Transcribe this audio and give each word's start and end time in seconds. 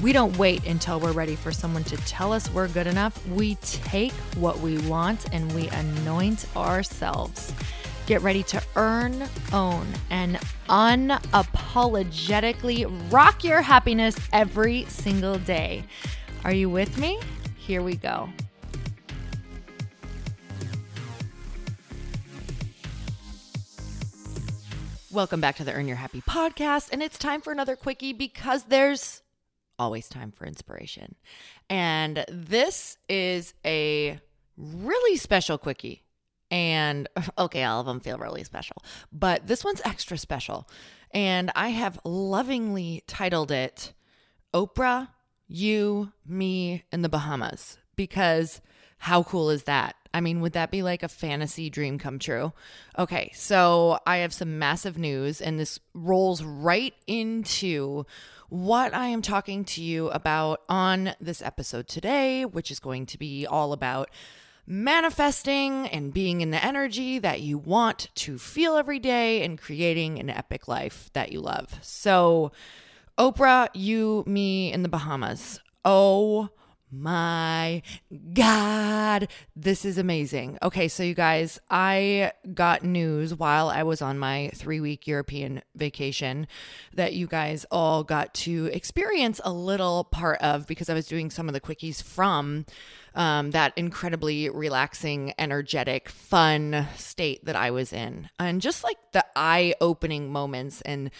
We 0.00 0.12
don't 0.12 0.36
wait 0.36 0.66
until 0.66 0.98
we're 0.98 1.12
ready 1.12 1.36
for 1.36 1.52
someone 1.52 1.84
to 1.84 1.96
tell 1.98 2.32
us 2.32 2.50
we're 2.50 2.66
good 2.68 2.86
enough. 2.86 3.24
We 3.28 3.56
take 3.56 4.12
what 4.36 4.60
we 4.60 4.78
want 4.88 5.26
and 5.32 5.52
we 5.54 5.68
anoint 5.68 6.46
ourselves. 6.56 7.52
Get 8.06 8.22
ready 8.22 8.42
to 8.44 8.62
earn, 8.74 9.28
own, 9.52 9.86
and 10.10 10.36
unapologetically 10.68 13.12
rock 13.12 13.44
your 13.44 13.62
happiness 13.62 14.16
every 14.32 14.86
single 14.86 15.38
day. 15.38 15.84
Are 16.44 16.52
you 16.52 16.68
with 16.68 16.98
me? 16.98 17.20
Here 17.56 17.82
we 17.82 17.94
go. 17.94 18.28
Welcome 25.12 25.40
back 25.40 25.54
to 25.56 25.64
the 25.64 25.72
Earn 25.72 25.86
Your 25.86 25.98
Happy 25.98 26.22
podcast. 26.22 26.88
And 26.90 27.02
it's 27.02 27.18
time 27.18 27.40
for 27.40 27.52
another 27.52 27.76
quickie 27.76 28.14
because 28.14 28.64
there's 28.64 29.21
always 29.82 30.08
time 30.08 30.30
for 30.30 30.46
inspiration. 30.46 31.16
And 31.68 32.24
this 32.28 32.98
is 33.08 33.52
a 33.64 34.20
really 34.56 35.16
special 35.16 35.58
quickie. 35.58 36.04
And 36.50 37.08
okay, 37.38 37.64
all 37.64 37.80
of 37.80 37.86
them 37.86 38.00
feel 38.00 38.16
really 38.18 38.44
special, 38.44 38.76
but 39.12 39.46
this 39.46 39.64
one's 39.64 39.82
extra 39.84 40.16
special. 40.16 40.68
And 41.10 41.50
I 41.56 41.70
have 41.70 41.98
lovingly 42.04 43.02
titled 43.06 43.50
it 43.50 43.92
Oprah, 44.54 45.08
You, 45.48 46.12
Me, 46.24 46.84
and 46.92 47.04
the 47.04 47.08
Bahamas 47.08 47.78
because 47.96 48.60
how 48.98 49.24
cool 49.24 49.50
is 49.50 49.64
that? 49.64 49.96
I 50.14 50.20
mean, 50.20 50.40
would 50.40 50.52
that 50.52 50.70
be 50.70 50.82
like 50.82 51.02
a 51.02 51.08
fantasy 51.08 51.70
dream 51.70 51.98
come 51.98 52.18
true? 52.18 52.52
Okay, 52.98 53.32
so 53.34 53.98
I 54.06 54.18
have 54.18 54.32
some 54.32 54.58
massive 54.58 54.98
news, 54.98 55.40
and 55.40 55.58
this 55.58 55.80
rolls 55.94 56.42
right 56.42 56.94
into 57.06 58.04
what 58.52 58.92
I 58.92 59.06
am 59.06 59.22
talking 59.22 59.64
to 59.64 59.82
you 59.82 60.10
about 60.10 60.60
on 60.68 61.14
this 61.18 61.40
episode 61.40 61.88
today, 61.88 62.44
which 62.44 62.70
is 62.70 62.80
going 62.80 63.06
to 63.06 63.18
be 63.18 63.46
all 63.46 63.72
about 63.72 64.10
manifesting 64.66 65.86
and 65.86 66.12
being 66.12 66.42
in 66.42 66.50
the 66.50 66.62
energy 66.62 67.18
that 67.18 67.40
you 67.40 67.56
want 67.56 68.10
to 68.16 68.36
feel 68.36 68.76
every 68.76 68.98
day 68.98 69.42
and 69.42 69.58
creating 69.58 70.18
an 70.18 70.28
epic 70.28 70.68
life 70.68 71.08
that 71.14 71.32
you 71.32 71.40
love. 71.40 71.78
So, 71.80 72.52
Oprah, 73.16 73.70
you, 73.72 74.22
me, 74.26 74.70
in 74.70 74.82
the 74.82 74.88
Bahamas. 74.90 75.58
Oh 75.82 76.50
my 76.92 77.82
God, 78.34 79.28
this 79.56 79.84
is 79.84 79.96
amazing. 79.96 80.58
Okay, 80.62 80.88
so 80.88 81.02
you 81.02 81.14
guys, 81.14 81.58
I 81.70 82.32
got 82.52 82.84
news 82.84 83.34
while 83.34 83.68
I 83.68 83.82
was 83.82 84.02
on 84.02 84.18
my 84.18 84.50
three 84.54 84.80
week 84.80 85.06
European 85.06 85.62
vacation 85.74 86.46
that 86.94 87.14
you 87.14 87.26
guys 87.26 87.64
all 87.70 88.04
got 88.04 88.34
to 88.34 88.66
experience 88.66 89.40
a 89.42 89.52
little 89.52 90.04
part 90.04 90.40
of 90.42 90.66
because 90.66 90.90
I 90.90 90.94
was 90.94 91.06
doing 91.06 91.30
some 91.30 91.48
of 91.48 91.54
the 91.54 91.60
quickies 91.60 92.02
from 92.02 92.66
um, 93.14 93.50
that 93.52 93.72
incredibly 93.76 94.50
relaxing, 94.50 95.32
energetic, 95.38 96.08
fun 96.08 96.86
state 96.96 97.44
that 97.46 97.56
I 97.56 97.70
was 97.70 97.92
in. 97.92 98.28
And 98.38 98.60
just 98.60 98.84
like 98.84 98.98
the 99.12 99.24
eye 99.34 99.74
opening 99.80 100.30
moments 100.30 100.82
and 100.82 101.10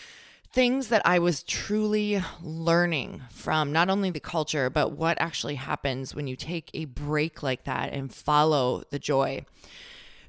things 0.52 0.88
that 0.88 1.02
I 1.04 1.18
was 1.18 1.42
truly 1.42 2.22
learning 2.42 3.22
from 3.30 3.72
not 3.72 3.88
only 3.88 4.10
the 4.10 4.20
culture, 4.20 4.68
but 4.68 4.92
what 4.92 5.20
actually 5.20 5.54
happens 5.54 6.14
when 6.14 6.26
you 6.26 6.36
take 6.36 6.70
a 6.74 6.84
break 6.84 7.42
like 7.42 7.64
that 7.64 7.92
and 7.92 8.12
follow 8.12 8.82
the 8.90 8.98
joy. 8.98 9.46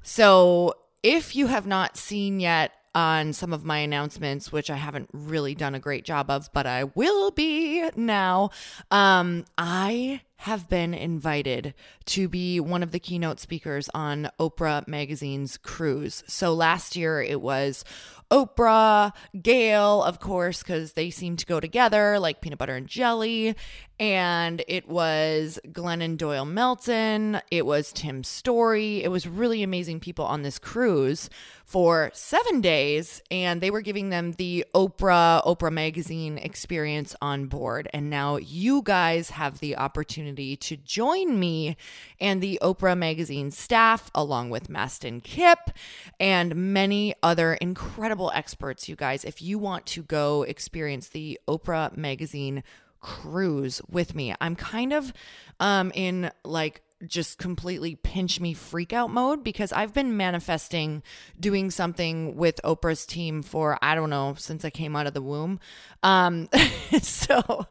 So, 0.02 0.74
if 1.02 1.36
you 1.36 1.48
have 1.48 1.66
not 1.66 1.98
seen 1.98 2.40
yet 2.40 2.72
on 2.94 3.32
some 3.32 3.52
of 3.52 3.64
my 3.64 3.78
announcements, 3.78 4.52
which 4.52 4.70
I 4.70 4.76
haven't 4.76 5.10
really 5.12 5.54
done 5.54 5.74
a 5.74 5.80
great 5.80 6.04
job 6.04 6.30
of, 6.30 6.48
but 6.52 6.66
I 6.66 6.84
will 6.84 7.30
be 7.30 7.90
now, 7.96 8.50
um, 8.90 9.44
I 9.58 10.22
have 10.36 10.68
been 10.68 10.94
invited 10.94 11.74
to 12.04 12.28
be 12.28 12.60
one 12.60 12.82
of 12.82 12.92
the 12.92 12.98
keynote 12.98 13.40
speakers 13.40 13.88
on 13.94 14.30
Oprah 14.38 14.86
Magazine's 14.86 15.56
cruise. 15.56 16.22
So 16.26 16.52
last 16.52 16.96
year 16.96 17.22
it 17.22 17.40
was 17.40 17.84
Oprah, 18.30 19.12
Gayle, 19.40 20.02
of 20.02 20.20
course, 20.20 20.62
because 20.62 20.92
they 20.92 21.10
seem 21.10 21.36
to 21.36 21.46
go 21.46 21.60
together 21.60 22.18
like 22.18 22.40
peanut 22.40 22.58
butter 22.58 22.76
and 22.76 22.86
jelly. 22.86 23.54
And 24.00 24.64
it 24.66 24.88
was 24.88 25.60
Glennon 25.68 26.16
Doyle 26.16 26.44
Melton. 26.44 27.40
It 27.52 27.64
was 27.64 27.92
Tim 27.92 28.24
Storey. 28.24 29.04
It 29.04 29.08
was 29.08 29.28
really 29.28 29.62
amazing 29.62 30.00
people 30.00 30.24
on 30.24 30.42
this 30.42 30.58
cruise 30.58 31.30
for 31.64 32.10
seven 32.12 32.60
days. 32.60 33.22
And 33.30 33.60
they 33.60 33.70
were 33.70 33.82
giving 33.82 34.10
them 34.10 34.32
the 34.32 34.64
Oprah, 34.74 35.44
Oprah 35.44 35.72
Magazine 35.72 36.38
experience 36.38 37.14
on 37.22 37.46
board. 37.46 37.88
And 37.92 38.10
now 38.10 38.36
you 38.36 38.82
guys 38.82 39.30
have 39.30 39.60
the 39.60 39.76
opportunity 39.76 40.56
to 40.56 40.76
join 40.76 41.38
me 41.38 41.76
and 42.20 42.42
the 42.42 42.58
Oprah 42.62 42.98
Magazine 42.98 43.52
staff, 43.52 44.10
along 44.12 44.50
with 44.50 44.68
Mastin 44.68 45.22
Kipp 45.22 45.70
and 46.18 46.56
many 46.56 47.14
other 47.22 47.54
incredible 47.54 48.13
experts, 48.34 48.88
you 48.88 48.96
guys. 48.96 49.24
If 49.24 49.42
you 49.42 49.58
want 49.58 49.86
to 49.86 50.02
go 50.02 50.42
experience 50.42 51.08
the 51.08 51.40
Oprah 51.48 51.96
Magazine 51.96 52.62
cruise 53.00 53.82
with 53.90 54.14
me, 54.14 54.34
I'm 54.40 54.56
kind 54.56 54.92
of 54.92 55.12
um, 55.60 55.90
in 55.94 56.30
like 56.44 56.82
just 57.04 57.38
completely 57.38 57.96
pinch 57.96 58.40
me 58.40 58.54
freak 58.54 58.92
out 58.92 59.10
mode 59.10 59.44
because 59.44 59.72
I've 59.72 59.92
been 59.92 60.16
manifesting 60.16 61.02
doing 61.38 61.70
something 61.70 62.36
with 62.36 62.60
Oprah's 62.64 63.06
team 63.06 63.42
for 63.42 63.78
I 63.82 63.94
don't 63.94 64.10
know 64.10 64.34
since 64.38 64.64
I 64.64 64.70
came 64.70 64.96
out 64.96 65.06
of 65.06 65.14
the 65.14 65.22
womb. 65.22 65.60
Um 66.02 66.48
so 67.02 67.66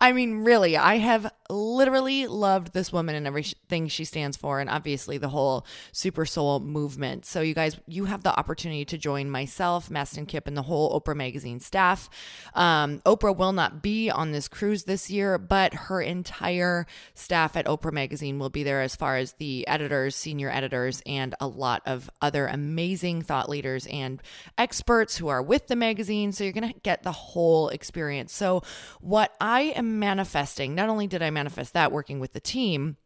I 0.00 0.12
mean 0.12 0.38
really 0.38 0.76
I 0.76 0.96
have 0.96 1.32
literally 1.50 2.26
loved 2.26 2.72
this 2.72 2.92
woman 2.92 3.14
and 3.14 3.26
everything 3.26 3.88
she 3.88 4.04
stands 4.04 4.36
for 4.36 4.60
and 4.60 4.70
obviously 4.70 5.18
the 5.18 5.28
whole 5.28 5.66
super 5.92 6.24
soul 6.24 6.60
movement. 6.60 7.26
So 7.26 7.40
you 7.40 7.54
guys 7.54 7.78
you 7.86 8.06
have 8.06 8.22
the 8.22 8.36
opportunity 8.38 8.84
to 8.86 8.98
join 8.98 9.30
myself, 9.30 9.88
Mastin 9.88 10.26
Kipp 10.26 10.46
and 10.46 10.56
the 10.56 10.62
whole 10.62 10.98
Oprah 10.98 11.16
magazine 11.16 11.60
staff. 11.60 12.08
Um 12.54 13.00
Oprah 13.06 13.36
will 13.36 13.52
not 13.52 13.82
be 13.82 14.10
on 14.10 14.32
this 14.32 14.48
cruise 14.48 14.84
this 14.84 15.10
year, 15.10 15.38
but 15.38 15.74
her 15.74 16.00
entire 16.00 16.86
staff 17.14 17.56
at 17.56 17.66
Oprah 17.66 17.92
magazine 17.92 18.38
will 18.38 18.50
be 18.50 18.61
there 18.62 18.82
as 18.82 18.96
far 18.96 19.16
as 19.16 19.32
the 19.34 19.66
editors, 19.66 20.16
senior 20.16 20.50
editors, 20.50 21.02
and 21.06 21.34
a 21.40 21.46
lot 21.46 21.82
of 21.86 22.10
other 22.20 22.46
amazing 22.46 23.22
thought 23.22 23.48
leaders 23.48 23.86
and 23.86 24.22
experts 24.58 25.16
who 25.16 25.28
are 25.28 25.42
with 25.42 25.66
the 25.68 25.76
magazine. 25.76 26.32
So 26.32 26.44
you're 26.44 26.52
going 26.52 26.72
to 26.72 26.80
get 26.80 27.02
the 27.02 27.12
whole 27.12 27.68
experience. 27.68 28.32
So, 28.32 28.62
what 29.00 29.34
I 29.40 29.72
am 29.76 29.98
manifesting, 29.98 30.74
not 30.74 30.88
only 30.88 31.06
did 31.06 31.22
I 31.22 31.30
manifest 31.30 31.72
that 31.74 31.92
working 31.92 32.20
with 32.20 32.32
the 32.32 32.40
team, 32.40 32.96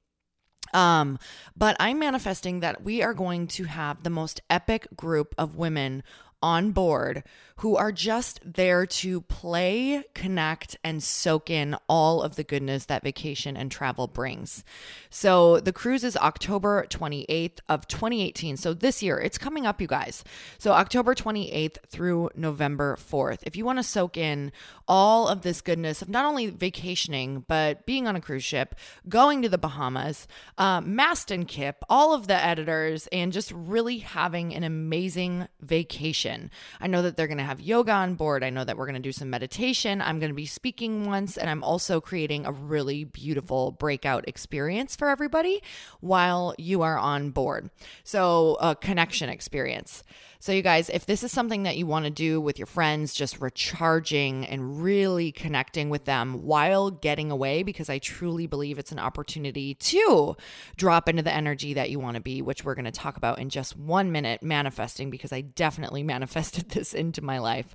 um, 0.73 1.19
but 1.57 1.77
I'm 1.79 1.99
manifesting 1.99 2.61
that 2.61 2.83
we 2.83 3.03
are 3.03 3.15
going 3.15 3.47
to 3.49 3.65
have 3.65 4.03
the 4.03 4.11
most 4.11 4.41
epic 4.51 4.89
group 4.97 5.35
of 5.39 5.57
women 5.57 6.03
on 6.43 6.71
board 6.73 7.25
who 7.61 7.75
are 7.75 7.91
just 7.91 8.41
there 8.45 8.85
to 8.85 9.23
play, 9.23 10.05
connect, 10.15 10.77
and 10.85 11.03
soak 11.03 11.49
in 11.49 11.75
all 11.89 12.23
of 12.23 12.37
the 12.37 12.45
goodness 12.45 12.85
that 12.85 13.03
vacation 13.03 13.57
and 13.57 13.71
travel 13.71 14.07
brings. 14.07 14.63
So 15.09 15.61
the 15.61 15.73
cruise 15.73 16.05
is 16.05 16.19
October 16.19 16.87
28th 16.91 17.61
of 17.69 17.89
2018. 17.89 18.59
So 18.59 18.75
this 18.75 19.03
year, 19.03 19.19
it's 19.19 19.39
coming 19.39 19.65
up, 19.65 19.81
you 19.81 19.87
guys. 19.87 20.23
So 20.59 20.73
October 20.73 21.15
28th 21.15 21.79
through 21.89 22.31
November 22.35 22.97
4th. 22.97 23.39
If 23.45 23.57
you 23.57 23.65
want 23.65 23.79
to 23.79 23.83
soak 23.83 24.19
in 24.19 24.53
all 24.87 25.27
of 25.27 25.41
this 25.41 25.63
goodness 25.63 26.03
of 26.03 26.11
not 26.11 26.27
only 26.27 26.49
vacationing, 26.49 27.45
but 27.49 27.87
being 27.87 28.07
on 28.07 28.17
a 28.17 28.21
cruise 28.21 28.45
ship, 28.45 28.75
going 29.09 29.41
to 29.41 29.49
the 29.49 29.57
Bahamas, 29.57 30.29
um, 30.59 30.95
Mastin 30.95 31.49
Kipp, 31.49 31.77
all 31.89 32.13
of 32.13 32.27
the 32.27 32.35
editors, 32.35 33.07
and 33.13 33.33
just 33.33 33.51
really 33.53 33.99
having 33.99 34.55
an 34.55 34.63
amazing 34.63 35.49
vacation. 35.63 36.51
I 36.81 36.87
know 36.87 37.01
that 37.01 37.17
they're 37.17 37.27
going 37.27 37.39
to 37.39 37.46
have 37.47 37.61
yoga 37.61 37.93
on 37.93 38.15
board. 38.15 38.45
I 38.45 38.51
know 38.51 38.65
that 38.65 38.77
we're 38.77 38.87
going 38.87 38.95
to 38.95 39.01
do 39.01 39.13
some 39.13 39.31
meditation. 39.31 40.03
I'm 40.03 40.19
going 40.19 40.31
to 40.31 40.37
be 40.37 40.47
speaking 40.47 41.07
once, 41.07 41.37
and 41.37 41.49
I'm 41.49 41.65
also 41.65 42.01
creating 42.01 42.45
a 42.47 42.53
really 42.53 43.05
beautiful 43.05 43.73
breakout 43.73 44.29
experience 44.29 44.97
for 44.97 45.09
everybody 45.09 45.63
while 46.01 46.55
you 46.59 46.83
are 46.83 46.99
on 46.99 47.31
board. 47.31 47.71
So, 48.05 48.57
a 48.61 48.77
connection 48.77 49.29
experience. 49.29 50.03
So, 50.39 50.53
you 50.53 50.63
guys, 50.63 50.91
if 50.91 51.07
this 51.07 51.23
is 51.23 51.33
something 51.33 51.63
that 51.63 51.77
you 51.77 51.87
want 51.87 52.05
to 52.05 52.11
do 52.11 52.41
with 52.41 52.59
your 52.59 52.67
friends, 52.67 53.15
just 53.15 53.41
recharging 53.41 54.45
and 54.47 54.83
really 54.83 55.33
connecting 55.33 55.89
with 55.89 56.05
them 56.05 56.45
while 56.45 56.91
getting 56.91 57.31
away, 57.31 57.63
because 57.63 57.89
I 57.89 57.99
truly 57.99 58.47
believe 58.47 58.79
it's 58.79 58.93
an 58.93 58.99
opportunity 58.99 59.75
to 59.75 60.37
drop 60.77 61.09
into 61.09 61.23
the 61.23 61.33
energy 61.33 61.75
that 61.75 61.91
you 61.91 61.99
want 61.99 62.17
to 62.17 62.23
be, 62.23 62.43
which 62.43 62.65
we're 62.65 62.75
going 62.75 62.85
to 62.85 62.91
talk 62.91 63.17
about 63.17 63.39
in 63.39 63.49
just 63.49 63.77
one 63.77 64.13
minute, 64.13 64.43
manifesting, 64.43 65.11
because 65.11 65.33
I 65.33 65.41
definitely 65.41 66.03
manifested 66.17 66.71
this 66.71 66.95
into 66.95 67.23
my 67.23 67.39
life. 67.39 67.75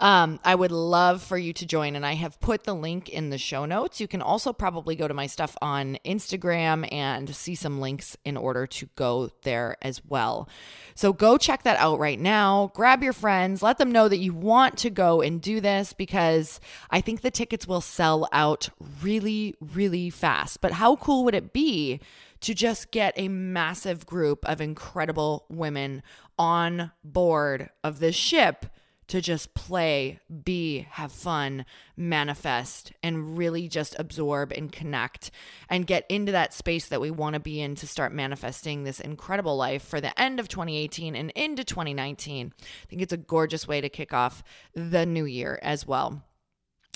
Um, 0.00 0.40
I 0.44 0.54
would 0.54 0.72
love 0.72 1.22
for 1.22 1.38
you 1.38 1.52
to 1.54 1.66
join, 1.66 1.96
and 1.96 2.04
I 2.04 2.14
have 2.14 2.40
put 2.40 2.64
the 2.64 2.74
link 2.74 3.08
in 3.08 3.30
the 3.30 3.38
show 3.38 3.64
notes. 3.64 4.00
You 4.00 4.08
can 4.08 4.22
also 4.22 4.52
probably 4.52 4.96
go 4.96 5.06
to 5.06 5.14
my 5.14 5.26
stuff 5.26 5.56
on 5.62 5.98
Instagram 6.04 6.90
and 6.92 7.34
see 7.34 7.54
some 7.54 7.80
links 7.80 8.16
in 8.24 8.36
order 8.36 8.66
to 8.66 8.88
go 8.96 9.30
there 9.42 9.76
as 9.82 10.04
well. 10.04 10.48
So, 10.94 11.12
go 11.12 11.38
check 11.38 11.62
that 11.62 11.78
out 11.78 11.91
right 11.98 12.18
now. 12.18 12.70
Grab 12.74 13.02
your 13.02 13.12
friends, 13.12 13.62
let 13.62 13.78
them 13.78 13.92
know 13.92 14.08
that 14.08 14.18
you 14.18 14.32
want 14.32 14.78
to 14.78 14.90
go 14.90 15.20
and 15.20 15.40
do 15.40 15.60
this 15.60 15.92
because 15.92 16.60
I 16.90 17.00
think 17.00 17.20
the 17.20 17.30
tickets 17.30 17.66
will 17.66 17.80
sell 17.80 18.28
out 18.32 18.68
really, 19.02 19.54
really 19.60 20.10
fast. 20.10 20.60
But 20.60 20.72
how 20.72 20.96
cool 20.96 21.24
would 21.24 21.34
it 21.34 21.52
be 21.52 22.00
to 22.40 22.54
just 22.54 22.90
get 22.90 23.14
a 23.16 23.28
massive 23.28 24.06
group 24.06 24.44
of 24.48 24.60
incredible 24.60 25.46
women 25.48 26.02
on 26.38 26.90
board 27.04 27.70
of 27.84 27.98
this 27.98 28.16
ship? 28.16 28.66
To 29.08 29.20
just 29.20 29.54
play, 29.54 30.20
be, 30.44 30.86
have 30.90 31.12
fun, 31.12 31.64
manifest, 31.96 32.92
and 33.02 33.36
really 33.36 33.68
just 33.68 33.94
absorb 33.98 34.52
and 34.52 34.72
connect 34.72 35.30
and 35.68 35.86
get 35.86 36.06
into 36.08 36.32
that 36.32 36.54
space 36.54 36.86
that 36.86 37.00
we 37.00 37.10
want 37.10 37.34
to 37.34 37.40
be 37.40 37.60
in 37.60 37.74
to 37.76 37.86
start 37.86 38.12
manifesting 38.12 38.84
this 38.84 39.00
incredible 39.00 39.56
life 39.56 39.82
for 39.82 40.00
the 40.00 40.18
end 40.20 40.40
of 40.40 40.48
2018 40.48 41.14
and 41.14 41.30
into 41.32 41.64
2019. 41.64 42.52
I 42.58 42.86
think 42.88 43.02
it's 43.02 43.12
a 43.12 43.18
gorgeous 43.18 43.68
way 43.68 43.80
to 43.80 43.88
kick 43.88 44.12
off 44.12 44.42
the 44.74 45.04
new 45.04 45.24
year 45.24 45.58
as 45.62 45.86
well 45.86 46.22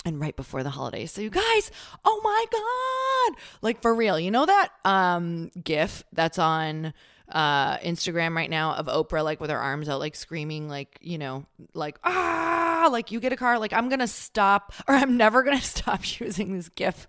and 0.05 0.19
right 0.19 0.35
before 0.35 0.63
the 0.63 0.69
holidays. 0.69 1.11
So 1.11 1.21
you 1.21 1.29
guys, 1.29 1.71
oh 2.05 2.21
my 2.23 2.45
god. 2.51 3.41
Like 3.61 3.81
for 3.81 3.93
real. 3.93 4.19
You 4.19 4.31
know 4.31 4.45
that 4.45 4.69
um 4.85 5.51
gif 5.63 6.03
that's 6.13 6.39
on 6.39 6.93
uh, 7.29 7.77
Instagram 7.79 8.35
right 8.35 8.49
now 8.49 8.73
of 8.75 8.87
Oprah 8.87 9.23
like 9.23 9.41
with 9.41 9.49
her 9.49 9.57
arms 9.57 9.89
out, 9.89 9.99
like 9.99 10.15
screaming, 10.15 10.69
like 10.69 10.97
you 11.01 11.17
know, 11.17 11.45
like 11.73 11.99
ah, 12.03 12.89
like 12.91 13.11
you 13.11 13.19
get 13.19 13.33
a 13.33 13.35
car, 13.35 13.59
like 13.59 13.73
I'm 13.73 13.89
gonna 13.89 14.07
stop 14.07 14.73
or 14.87 14.95
I'm 14.95 15.17
never 15.17 15.43
gonna 15.43 15.61
stop 15.61 16.19
using 16.19 16.55
this 16.55 16.69
GIF 16.69 17.07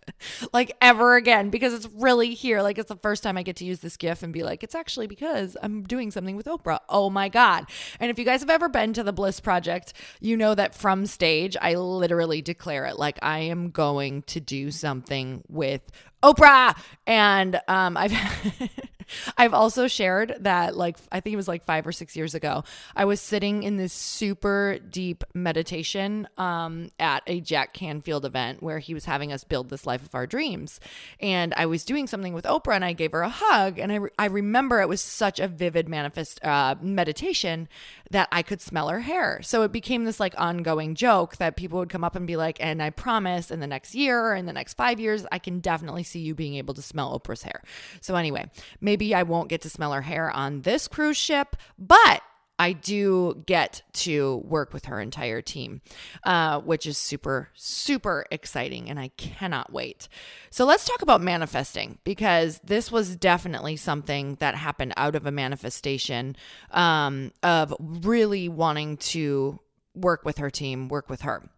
like 0.52 0.72
ever 0.80 1.16
again 1.16 1.50
because 1.50 1.72
it's 1.72 1.88
really 1.94 2.34
here. 2.34 2.62
Like 2.62 2.78
it's 2.78 2.88
the 2.88 2.96
first 2.96 3.22
time 3.22 3.36
I 3.36 3.42
get 3.42 3.56
to 3.56 3.64
use 3.64 3.78
this 3.80 3.96
GIF 3.96 4.22
and 4.22 4.32
be 4.32 4.42
like, 4.42 4.62
it's 4.64 4.74
actually 4.74 5.06
because 5.06 5.56
I'm 5.62 5.84
doing 5.84 6.10
something 6.10 6.36
with 6.36 6.46
Oprah. 6.46 6.80
Oh 6.88 7.10
my 7.10 7.28
god! 7.28 7.66
And 8.00 8.10
if 8.10 8.18
you 8.18 8.24
guys 8.24 8.40
have 8.40 8.50
ever 8.50 8.68
been 8.68 8.92
to 8.94 9.02
the 9.02 9.12
Bliss 9.12 9.40
Project, 9.40 9.92
you 10.20 10.36
know 10.36 10.54
that 10.54 10.74
from 10.74 11.06
stage 11.06 11.56
I 11.60 11.74
literally 11.74 12.42
declare 12.42 12.86
it 12.86 12.98
like 12.98 13.18
I 13.22 13.40
am 13.40 13.70
going 13.70 14.22
to 14.22 14.40
do 14.40 14.70
something 14.70 15.44
with 15.48 15.82
Oprah, 16.22 16.76
and 17.06 17.60
um, 17.68 17.96
I've. 17.96 18.12
I've 19.36 19.54
also 19.54 19.86
shared 19.86 20.36
that, 20.40 20.76
like, 20.76 20.96
I 21.10 21.20
think 21.20 21.34
it 21.34 21.36
was 21.36 21.48
like 21.48 21.64
five 21.64 21.86
or 21.86 21.92
six 21.92 22.16
years 22.16 22.34
ago, 22.34 22.64
I 22.94 23.04
was 23.04 23.20
sitting 23.20 23.62
in 23.62 23.76
this 23.76 23.92
super 23.92 24.78
deep 24.90 25.24
meditation 25.34 26.28
um, 26.36 26.90
at 26.98 27.22
a 27.26 27.40
Jack 27.40 27.72
Canfield 27.72 28.24
event 28.24 28.62
where 28.62 28.78
he 28.78 28.94
was 28.94 29.04
having 29.04 29.32
us 29.32 29.44
build 29.44 29.70
this 29.70 29.86
life 29.86 30.02
of 30.02 30.14
our 30.14 30.26
dreams. 30.26 30.80
And 31.20 31.54
I 31.56 31.66
was 31.66 31.84
doing 31.84 32.06
something 32.06 32.32
with 32.34 32.44
Oprah 32.44 32.74
and 32.74 32.84
I 32.84 32.92
gave 32.92 33.12
her 33.12 33.22
a 33.22 33.28
hug. 33.28 33.78
And 33.78 33.92
I, 33.92 33.96
re- 33.96 34.10
I 34.18 34.26
remember 34.26 34.80
it 34.80 34.88
was 34.88 35.00
such 35.00 35.40
a 35.40 35.48
vivid 35.48 35.88
manifest 35.88 36.44
uh, 36.44 36.74
meditation 36.80 37.68
that 38.10 38.28
I 38.32 38.42
could 38.42 38.60
smell 38.60 38.88
her 38.88 39.00
hair. 39.00 39.40
So 39.42 39.62
it 39.62 39.72
became 39.72 40.04
this 40.04 40.20
like 40.20 40.34
ongoing 40.38 40.94
joke 40.94 41.36
that 41.36 41.56
people 41.56 41.78
would 41.78 41.90
come 41.90 42.04
up 42.04 42.16
and 42.16 42.26
be 42.26 42.36
like, 42.36 42.58
and 42.60 42.82
I 42.82 42.90
promise 42.90 43.50
in 43.50 43.60
the 43.60 43.66
next 43.66 43.94
year 43.94 44.20
or 44.20 44.34
in 44.34 44.46
the 44.46 44.52
next 44.52 44.74
five 44.74 44.98
years, 44.98 45.26
I 45.30 45.38
can 45.38 45.60
definitely 45.60 46.02
see 46.02 46.20
you 46.20 46.34
being 46.34 46.54
able 46.54 46.74
to 46.74 46.82
smell 46.82 47.18
Oprah's 47.18 47.42
hair. 47.42 47.62
So 48.00 48.16
anyway, 48.16 48.50
maybe 48.80 48.97
I 49.14 49.22
won't 49.22 49.48
get 49.48 49.62
to 49.62 49.70
smell 49.70 49.92
her 49.92 50.02
hair 50.02 50.30
on 50.30 50.62
this 50.62 50.88
cruise 50.88 51.16
ship, 51.16 51.56
but 51.78 52.22
I 52.58 52.72
do 52.72 53.44
get 53.46 53.82
to 53.92 54.38
work 54.38 54.72
with 54.72 54.86
her 54.86 55.00
entire 55.00 55.40
team, 55.40 55.80
uh, 56.24 56.60
which 56.60 56.86
is 56.86 56.98
super, 56.98 57.50
super 57.54 58.26
exciting. 58.32 58.90
And 58.90 58.98
I 58.98 59.08
cannot 59.16 59.72
wait. 59.72 60.08
So 60.50 60.64
let's 60.64 60.84
talk 60.84 61.00
about 61.02 61.20
manifesting 61.20 61.98
because 62.02 62.60
this 62.64 62.90
was 62.90 63.14
definitely 63.14 63.76
something 63.76 64.36
that 64.40 64.56
happened 64.56 64.94
out 64.96 65.14
of 65.14 65.24
a 65.24 65.30
manifestation 65.30 66.34
um, 66.72 67.32
of 67.44 67.74
really 67.78 68.48
wanting 68.48 68.96
to 68.96 69.60
work 69.94 70.24
with 70.24 70.38
her 70.38 70.50
team, 70.50 70.88
work 70.88 71.08
with 71.08 71.22
her. 71.22 71.48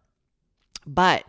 But 0.85 1.25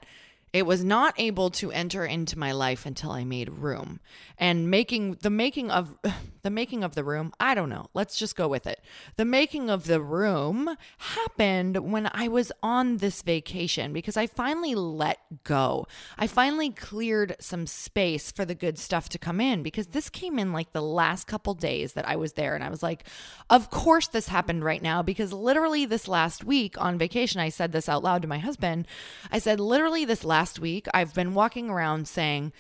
it 0.53 0.67
was 0.67 0.85
not 0.85 1.15
able 1.19 1.51
to 1.51 1.73
enter 1.73 2.05
into 2.05 2.39
my 2.39 2.53
life 2.53 2.85
until 2.85 3.11
I 3.11 3.25
made 3.25 3.49
room. 3.49 4.01
And 4.37 4.71
making 4.71 5.19
the 5.23 5.31
making 5.31 5.71
of 5.71 5.97
the 6.43 6.51
making 6.51 6.83
of 6.83 6.95
the 6.97 7.05
room, 7.05 7.33
I 7.39 7.55
don't 7.55 7.69
know. 7.69 7.87
Let's 7.95 8.17
just 8.17 8.35
go 8.35 8.49
with 8.49 8.67
it. 8.67 8.81
The 9.17 9.25
making 9.25 9.71
of 9.71 9.87
the 9.87 10.01
room 10.01 10.77
happened 10.99 11.91
when 11.93 12.11
I 12.13 12.27
was 12.27 12.51
on 12.63 12.97
this 12.97 13.23
vacation 13.23 13.93
because 13.93 14.17
I 14.17 14.27
finally 14.27 14.75
let 14.75 15.19
go. 15.45 15.87
I 16.19 16.27
finally 16.27 16.71
cleared 16.71 17.37
some 17.39 17.69
space 17.69 18.33
for 18.33 18.45
the 18.45 18.57
good 18.57 18.77
stuff 18.77 19.09
to 19.11 19.19
come 19.19 19.41
in 19.41 19.63
because 19.63 19.89
this 19.89 20.11
came 20.11 20.39
in 20.39 20.53
like 20.53 20.73
the 20.73 20.83
last 20.83 21.29
couple 21.29 21.55
days 21.55 21.93
that 21.93 22.09
I 22.09 22.17
was 22.17 22.33
there 22.33 22.57
and 22.57 22.65
I 22.65 22.71
was 22.71 22.83
like, 22.83 23.05
of 23.49 23.71
course 23.71 24.09
this 24.09 24.27
happened 24.27 24.65
right 24.65 24.83
now 24.83 25.01
because 25.01 25.33
literally 25.33 25.87
this 25.87 26.09
last 26.09 26.43
week 26.43 26.81
on 26.81 26.99
vacation 26.99 27.41
I 27.41 27.51
said 27.51 27.71
this 27.71 27.89
out 27.89 28.03
loud 28.03 28.23
to 28.23 28.29
my 28.29 28.39
husband. 28.39 28.89
I 29.31 29.39
said 29.39 29.61
literally 29.61 30.05
this 30.05 30.25
last 30.25 30.59
week, 30.59 30.87
I've 30.93 31.15
been 31.15 31.35
walking 31.35 31.71
around 31.71 32.09
saying, 32.09 32.53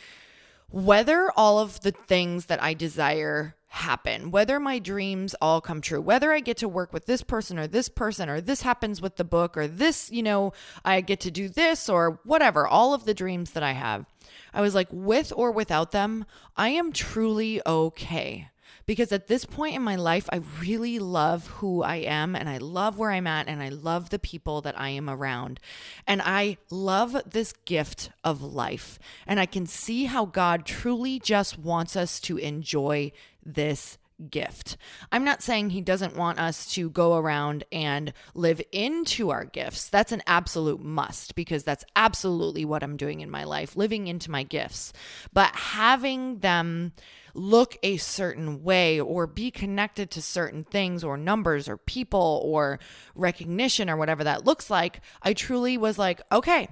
whether 0.72 1.30
all 1.36 1.58
of 1.58 1.80
the 1.80 1.92
things 1.92 2.46
that 2.46 2.62
I 2.62 2.74
desire 2.74 3.54
happen, 3.68 4.30
whether 4.30 4.60
my 4.60 4.78
dreams 4.78 5.34
all 5.40 5.60
come 5.60 5.80
true, 5.80 6.00
whether 6.00 6.32
I 6.32 6.40
get 6.40 6.58
to 6.58 6.68
work 6.68 6.92
with 6.92 7.06
this 7.06 7.22
person 7.22 7.58
or 7.58 7.66
this 7.66 7.88
person, 7.88 8.28
or 8.28 8.40
this 8.40 8.62
happens 8.62 9.00
with 9.00 9.16
the 9.16 9.24
book, 9.24 9.56
or 9.56 9.66
this, 9.66 10.10
you 10.10 10.22
know, 10.22 10.52
I 10.84 11.00
get 11.00 11.20
to 11.20 11.30
do 11.30 11.48
this, 11.48 11.88
or 11.88 12.20
whatever, 12.24 12.66
all 12.66 12.92
of 12.92 13.04
the 13.04 13.14
dreams 13.14 13.52
that 13.52 13.62
I 13.62 13.72
have. 13.72 14.04
I 14.52 14.60
was 14.60 14.74
like, 14.74 14.88
with 14.90 15.32
or 15.34 15.52
without 15.52 15.92
them, 15.92 16.26
I 16.56 16.68
am 16.70 16.92
truly 16.92 17.62
okay 17.66 18.48
because 18.86 19.12
at 19.12 19.26
this 19.26 19.44
point 19.44 19.76
in 19.76 19.82
my 19.82 19.96
life, 19.96 20.28
I 20.32 20.42
really 20.60 20.98
love 20.98 21.46
who 21.48 21.82
I 21.82 21.96
am 21.96 22.34
and 22.34 22.48
I 22.48 22.58
love 22.58 22.98
where 22.98 23.10
I'm 23.10 23.26
at 23.26 23.48
and 23.48 23.62
I 23.62 23.68
love 23.68 24.10
the 24.10 24.18
people 24.18 24.60
that 24.62 24.78
I 24.78 24.90
am 24.90 25.08
around. 25.08 25.60
And 26.06 26.20
I 26.24 26.58
love 26.70 27.16
this 27.30 27.52
gift 27.64 28.10
of 28.24 28.42
life. 28.42 28.98
And 29.26 29.38
I 29.38 29.46
can 29.46 29.66
see 29.66 30.06
how 30.06 30.24
God 30.24 30.66
truly 30.66 31.18
just 31.18 31.58
wants 31.58 31.96
us 31.96 32.20
to 32.20 32.36
enjoy 32.38 33.12
this 33.44 33.98
gift. 34.30 34.76
I'm 35.10 35.24
not 35.24 35.42
saying 35.42 35.70
he 35.70 35.80
doesn't 35.80 36.16
want 36.16 36.38
us 36.38 36.72
to 36.74 36.90
go 36.90 37.16
around 37.16 37.64
and 37.72 38.12
live 38.34 38.62
into 38.72 39.30
our 39.30 39.44
gifts. 39.44 39.88
That's 39.88 40.12
an 40.12 40.22
absolute 40.26 40.80
must 40.80 41.34
because 41.34 41.64
that's 41.64 41.84
absolutely 41.96 42.64
what 42.64 42.82
I'm 42.82 42.96
doing 42.96 43.20
in 43.20 43.30
my 43.30 43.44
life, 43.44 43.76
living 43.76 44.06
into 44.06 44.30
my 44.30 44.42
gifts. 44.42 44.92
But 45.32 45.54
having 45.54 46.38
them 46.38 46.92
look 47.34 47.76
a 47.82 47.96
certain 47.96 48.62
way 48.62 49.00
or 49.00 49.26
be 49.26 49.50
connected 49.50 50.10
to 50.10 50.22
certain 50.22 50.64
things 50.64 51.02
or 51.02 51.16
numbers 51.16 51.68
or 51.68 51.76
people 51.76 52.40
or 52.44 52.78
recognition 53.14 53.88
or 53.88 53.96
whatever 53.96 54.24
that 54.24 54.44
looks 54.44 54.70
like, 54.70 55.00
I 55.22 55.32
truly 55.32 55.78
was 55.78 55.98
like, 55.98 56.20
okay, 56.30 56.68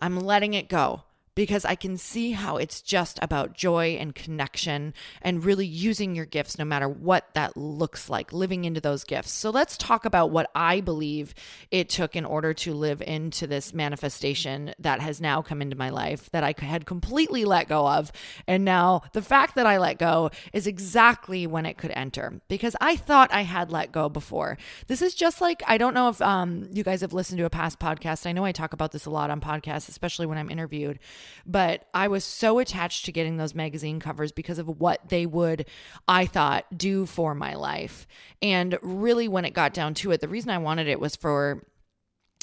I'm 0.00 0.18
letting 0.18 0.54
it 0.54 0.68
go 0.68 1.02
because 1.34 1.64
I 1.64 1.74
can 1.74 1.96
see 1.96 2.32
how 2.32 2.56
it's 2.56 2.80
just 2.80 3.18
about 3.22 3.54
joy 3.54 3.96
and 3.98 4.14
connection 4.14 4.94
and 5.22 5.44
really 5.44 5.66
using 5.66 6.14
your 6.14 6.26
gifts 6.26 6.58
no 6.58 6.64
matter 6.64 6.88
what 6.88 7.28
that 7.34 7.56
looks 7.56 8.08
like, 8.08 8.32
living 8.32 8.64
into 8.64 8.80
those 8.80 9.04
gifts. 9.04 9.32
So 9.32 9.50
let's 9.50 9.76
talk 9.76 10.04
about 10.04 10.30
what 10.30 10.50
I 10.54 10.80
believe 10.80 11.34
it 11.70 11.88
took 11.88 12.16
in 12.16 12.24
order 12.24 12.54
to 12.54 12.74
live 12.74 13.02
into 13.02 13.46
this 13.46 13.74
manifestation 13.74 14.74
that 14.78 15.00
has 15.00 15.20
now 15.20 15.42
come 15.42 15.60
into 15.60 15.76
my 15.76 15.90
life 15.90 16.30
that 16.30 16.44
I 16.44 16.54
had 16.58 16.86
completely 16.86 17.44
let 17.44 17.68
go 17.68 17.88
of. 17.88 18.12
And 18.46 18.64
now 18.64 19.02
the 19.12 19.22
fact 19.22 19.56
that 19.56 19.66
I 19.66 19.78
let 19.78 19.98
go 19.98 20.30
is 20.52 20.66
exactly 20.66 21.46
when 21.46 21.66
it 21.66 21.78
could 21.78 21.92
enter 21.92 22.40
because 22.48 22.76
I 22.80 22.96
thought 22.96 23.32
I 23.32 23.42
had 23.42 23.72
let 23.72 23.92
go 23.92 24.08
before. 24.08 24.56
This 24.86 25.02
is 25.02 25.14
just 25.14 25.40
like, 25.40 25.62
I 25.66 25.78
don't 25.78 25.94
know 25.94 26.08
if 26.08 26.22
um, 26.22 26.68
you 26.72 26.84
guys 26.84 27.00
have 27.00 27.12
listened 27.12 27.38
to 27.38 27.44
a 27.44 27.50
past 27.50 27.78
podcast. 27.78 28.26
I 28.26 28.32
know 28.32 28.44
I 28.44 28.52
talk 28.52 28.72
about 28.72 28.92
this 28.92 29.06
a 29.06 29.10
lot 29.10 29.30
on 29.30 29.40
podcasts, 29.40 29.88
especially 29.88 30.26
when 30.26 30.38
I'm 30.38 30.50
interviewed 30.50 30.98
but 31.46 31.86
I 31.94 32.08
was 32.08 32.24
so 32.24 32.58
attached 32.58 33.04
to 33.04 33.12
getting 33.12 33.36
those 33.36 33.54
magazine 33.54 34.00
covers 34.00 34.32
because 34.32 34.58
of 34.58 34.68
what 34.80 35.08
they 35.08 35.26
would, 35.26 35.66
I 36.08 36.26
thought, 36.26 36.66
do 36.76 37.06
for 37.06 37.34
my 37.34 37.54
life. 37.54 38.06
And 38.42 38.78
really, 38.82 39.28
when 39.28 39.44
it 39.44 39.54
got 39.54 39.74
down 39.74 39.94
to 39.94 40.12
it, 40.12 40.20
the 40.20 40.28
reason 40.28 40.50
I 40.50 40.58
wanted 40.58 40.88
it 40.88 41.00
was 41.00 41.16
for 41.16 41.64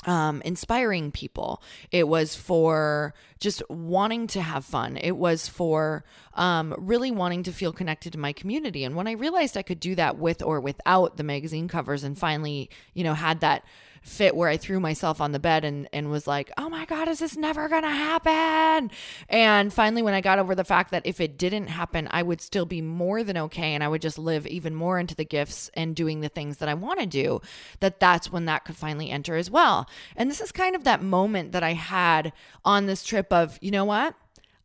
um, 0.06 0.42
inspiring 0.44 1.12
people. 1.12 1.62
It 1.92 2.08
was 2.08 2.36
for 2.36 3.14
just 3.40 3.62
wanting 3.70 4.28
to 4.28 4.42
have 4.42 4.66
fun. 4.66 4.98
It 4.98 5.16
was 5.16 5.48
for 5.48 6.04
um, 6.34 6.74
really 6.78 7.12
wanting 7.12 7.44
to 7.44 7.52
feel 7.52 7.74
connected 7.74 8.14
to 8.14 8.20
my 8.20 8.34
community. 8.34 8.84
And 8.84 8.96
when 8.96 9.08
I 9.08 9.12
realized 9.12 9.58
I 9.58 9.62
could 9.62 9.80
do 9.80 9.96
that 9.96 10.18
with 10.18 10.42
or 10.42 10.60
without 10.60 11.18
the 11.18 11.24
magazine 11.24 11.68
covers 11.68 12.04
and 12.04 12.18
finally, 12.18 12.70
you 12.94 13.04
know, 13.04 13.14
had 13.14 13.42
that 13.42 13.64
fit 14.02 14.36
where 14.36 14.50
I 14.50 14.58
threw 14.58 14.80
myself 14.80 15.22
on 15.22 15.32
the 15.32 15.40
bed 15.40 15.64
and, 15.64 15.88
and 15.94 16.10
was 16.10 16.26
like, 16.26 16.52
oh 16.58 16.70
my 16.70 16.86
God, 16.86 17.08
is 17.08 17.20
this 17.20 17.38
never 17.38 17.70
going 17.70 17.84
to 17.84 17.90
happen? 17.90 18.92
And 19.30 19.72
finally, 19.72 20.02
when 20.02 20.16
I 20.16 20.22
got 20.22 20.40
over 20.40 20.56
the 20.56 20.64
fact 20.64 20.92
that 20.92 21.06
if 21.06 21.22
it 21.22 21.38
didn't 21.38 21.68
happen, 21.68 22.08
I 22.12 22.24
would 22.24 22.42
still 22.42 22.66
be 22.66 22.82
more 22.82 23.24
than 23.24 23.38
okay 23.38 23.74
and 23.74 23.84
I 23.84 23.88
would 23.88 24.02
just 24.02 24.18
live 24.18 24.48
even 24.48 24.74
more 24.74 25.00
into 25.00 25.16
the 25.16 25.24
gifts 25.24 25.70
and 25.76 25.96
doing 25.96 26.22
the 26.22 26.30
things 26.30 26.58
that 26.58 26.70
I 26.70 26.74
want 26.74 27.00
to 27.00 27.06
do, 27.06 27.42
that 27.80 28.00
that's 28.00 28.32
when 28.32 28.46
that 28.46 28.66
could 28.66 28.76
finally 28.76 29.12
enter 29.12 29.36
as 29.36 29.52
well. 29.52 29.88
And 30.16 30.30
this 30.30 30.42
is 30.42 30.52
kind 30.52 30.76
of 30.76 30.84
that 30.84 31.04
moment 31.04 31.52
that 31.52 31.64
I 31.64 31.74
had 31.74 32.34
on 32.66 32.88
this 32.88 33.04
trip 33.04 33.32
of, 33.32 33.60
you 33.62 33.72
know 33.72 33.86
what? 33.86 34.16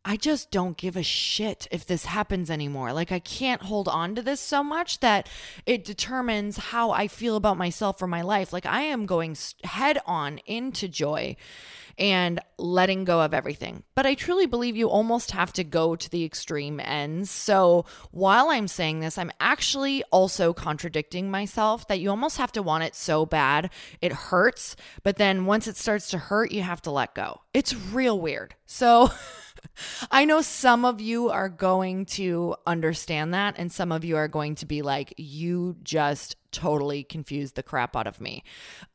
I 0.09 0.15
just 0.15 0.51
don't 0.51 0.77
give 0.77 0.95
a 0.95 1.03
shit 1.03 1.67
if 1.69 1.85
this 1.85 2.05
happens 2.05 2.49
anymore. 2.49 2.93
Like, 2.93 3.11
I 3.11 3.19
can't 3.19 3.63
hold 3.63 3.89
on 3.89 4.15
to 4.15 4.21
this 4.21 4.39
so 4.39 4.63
much 4.63 5.01
that 5.01 5.27
it 5.65 5.83
determines 5.83 6.55
how 6.55 6.91
I 6.91 7.09
feel 7.09 7.35
about 7.35 7.57
myself 7.57 8.01
or 8.01 8.07
my 8.07 8.21
life. 8.21 8.53
Like, 8.53 8.65
I 8.65 8.83
am 8.83 9.05
going 9.05 9.35
head 9.65 9.99
on 10.05 10.37
into 10.45 10.87
joy 10.87 11.35
and 11.97 12.39
letting 12.57 13.03
go 13.03 13.19
of 13.19 13.33
everything. 13.33 13.83
But 13.95 14.05
I 14.05 14.13
truly 14.13 14.45
believe 14.45 14.77
you 14.77 14.87
almost 14.87 15.31
have 15.31 15.51
to 15.53 15.65
go 15.65 15.97
to 15.97 16.09
the 16.09 16.23
extreme 16.23 16.79
ends. 16.79 17.29
So 17.29 17.83
while 18.11 18.47
I'm 18.47 18.69
saying 18.69 19.01
this, 19.01 19.17
I'm 19.17 19.31
actually 19.41 20.03
also 20.05 20.53
contradicting 20.53 21.29
myself 21.29 21.85
that 21.89 21.99
you 21.99 22.11
almost 22.11 22.37
have 22.37 22.53
to 22.53 22.63
want 22.63 22.85
it 22.85 22.95
so 22.95 23.25
bad 23.25 23.71
it 23.99 24.13
hurts. 24.13 24.77
But 25.03 25.17
then 25.17 25.45
once 25.45 25.67
it 25.67 25.75
starts 25.75 26.09
to 26.11 26.17
hurt, 26.17 26.53
you 26.53 26.61
have 26.61 26.81
to 26.83 26.91
let 26.91 27.13
go. 27.13 27.41
It's 27.53 27.75
real 27.75 28.17
weird. 28.17 28.55
So. 28.65 29.11
I 30.11 30.25
know 30.25 30.41
some 30.41 30.85
of 30.85 31.01
you 31.01 31.29
are 31.29 31.49
going 31.49 32.05
to 32.05 32.55
understand 32.65 33.33
that, 33.33 33.55
and 33.57 33.71
some 33.71 33.91
of 33.91 34.03
you 34.03 34.17
are 34.17 34.27
going 34.27 34.55
to 34.55 34.65
be 34.65 34.81
like, 34.81 35.13
you 35.17 35.77
just 35.83 36.35
totally 36.51 37.03
confused 37.03 37.55
the 37.55 37.63
crap 37.63 37.95
out 37.95 38.07
of 38.07 38.19
me. 38.19 38.43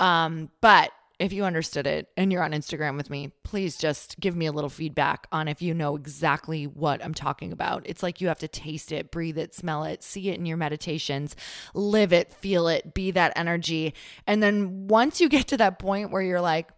Um, 0.00 0.50
but 0.61 0.90
if 1.19 1.33
you 1.33 1.45
understood 1.45 1.87
it 1.87 2.09
and 2.16 2.33
you're 2.33 2.42
on 2.42 2.50
Instagram 2.50 2.97
with 2.97 3.09
me, 3.09 3.31
please 3.45 3.76
just 3.76 4.19
give 4.19 4.35
me 4.35 4.47
a 4.47 4.52
little 4.52 4.69
feedback 4.69 5.28
on 5.31 5.47
if 5.47 5.62
you 5.62 5.73
know 5.73 5.95
exactly 5.95 6.66
what 6.66 7.04
I'm 7.04 7.14
talking 7.14 7.52
about. 7.52 7.83
It's 7.85 8.02
like 8.02 8.21
you 8.21 8.26
have 8.26 8.40
to 8.40 8.49
taste 8.49 8.90
it, 8.90 9.12
breathe 9.12 9.38
it, 9.38 9.54
smell 9.54 9.85
it, 9.85 10.02
see 10.02 10.31
it 10.31 10.38
in 10.38 10.47
your 10.47 10.57
meditations, 10.57 11.37
live 11.75 12.12
it, 12.12 12.33
feel 12.33 12.66
it, 12.66 12.92
be 12.92 13.12
that 13.12 13.35
energy. 13.37 13.95
And 14.26 14.42
then 14.42 14.88
once 14.88 15.21
you 15.21 15.28
get 15.28 15.47
to 15.49 15.57
that 15.59 15.78
point 15.78 16.11
where 16.11 16.23
you're 16.23 16.40
like, 16.40 16.71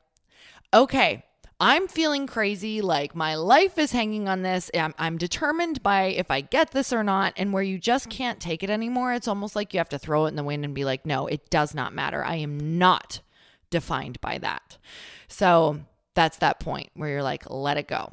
okay, 0.75 1.25
I'm 1.61 1.87
feeling 1.87 2.27
crazy, 2.27 2.81
like 2.81 3.15
my 3.15 3.37
life 3.37 3.79
is 3.79 3.93
hanging 3.93 4.29
on 4.29 4.43
this. 4.43 4.71
I'm, 4.75 4.95
I'm, 4.99 5.19
determined 5.19 5.83
by 5.83 6.07
if 6.07 6.31
I 6.31 6.41
get 6.41 6.73
this 6.73 6.93
or 6.93 7.05
not. 7.05 7.33
And 7.37 7.53
where 7.53 7.63
you 7.63 7.79
just 7.79 8.11
can't 8.11 8.41
take 8.41 8.63
it 8.63 8.71
anymore, 8.71 9.13
it's 9.15 9.29
almost 9.29 9.55
like 9.55 9.73
you 9.73 9.79
have 9.79 9.89
to 9.91 9.99
throw 9.99 10.27
it 10.27 10.29
in 10.29 10.37
the 10.37 10.43
wind 10.43 10.65
and 10.65 10.75
be 10.75 10.85
like, 10.85 11.07
no, 11.07 11.27
it 11.27 11.51
does 11.51 11.75
not 11.75 11.95
matter. 11.95 12.25
I 12.25 12.37
am 12.37 12.79
not 12.79 13.21
defined 13.71 14.21
by 14.21 14.39
that. 14.39 14.79
So 15.29 15.81
that's 16.15 16.39
that 16.39 16.61
point 16.61 16.91
where 16.95 17.09
you're 17.09 17.23
like, 17.23 17.49
let 17.49 17.77
it 17.77 17.89
go. 17.89 18.11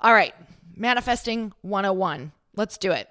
All 0.00 0.14
right, 0.14 0.34
manifesting 0.74 1.52
101. 1.60 2.32
Let's 2.56 2.78
do 2.78 2.92
it. 2.92 3.08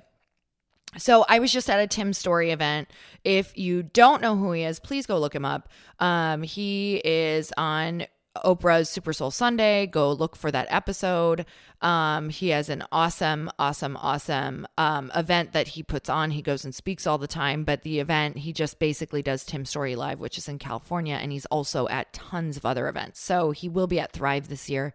So 0.98 1.24
I 1.30 1.40
was 1.40 1.54
just 1.54 1.70
at 1.70 1.80
a 1.80 1.88
Tim 1.88 2.12
Storey 2.14 2.52
event. 2.52 2.90
If 3.24 3.58
you 3.58 3.84
don't 3.84 4.22
know 4.22 4.36
who 4.36 4.52
he 4.52 4.64
is, 4.64 4.80
please 4.80 5.06
go 5.06 5.20
look 5.20 5.34
him 5.34 5.46
up. 5.46 5.70
Um, 6.00 6.44
he 6.44 7.02
is 7.06 7.54
on 7.56 8.06
Oprah's 8.38 8.90
Super 8.90 9.14
Soul 9.14 9.32
Sunday. 9.32 9.88
Go 9.88 10.12
look 10.12 10.36
for 10.36 10.52
that 10.52 10.68
episode. 10.70 11.46
Um, 11.82 12.30
he 12.30 12.50
has 12.50 12.70
an 12.70 12.84
awesome, 12.92 13.52
awesome, 13.60 13.98
awesome 13.98 14.68
um, 14.78 15.12
event 15.16 15.52
that 15.54 15.70
he 15.70 15.84
puts 15.84 16.10
on. 16.10 16.32
He 16.32 16.42
goes 16.42 16.64
and 16.64 16.74
speaks 16.74 17.06
all 17.06 17.18
the 17.18 17.28
time, 17.28 17.64
but 17.64 17.82
the 17.84 18.00
event 18.00 18.38
he 18.38 18.54
just 18.54 18.80
basically 18.80 19.22
does 19.22 19.44
Tim 19.44 19.66
Storey 19.66 19.96
Live, 19.96 20.20
which 20.20 20.38
is 20.38 20.48
in 20.48 20.60
California, 20.60 21.16
and 21.16 21.32
he's 21.32 21.46
also 21.48 21.88
at 21.90 22.14
tons 22.14 22.58
of 22.58 22.66
other 22.66 22.88
events. 22.88 23.20
So 23.20 23.52
he 23.52 23.68
will 23.68 23.88
be 23.88 24.00
at 24.00 24.12
Thrive 24.12 24.48
this 24.48 24.70
year, 24.70 24.94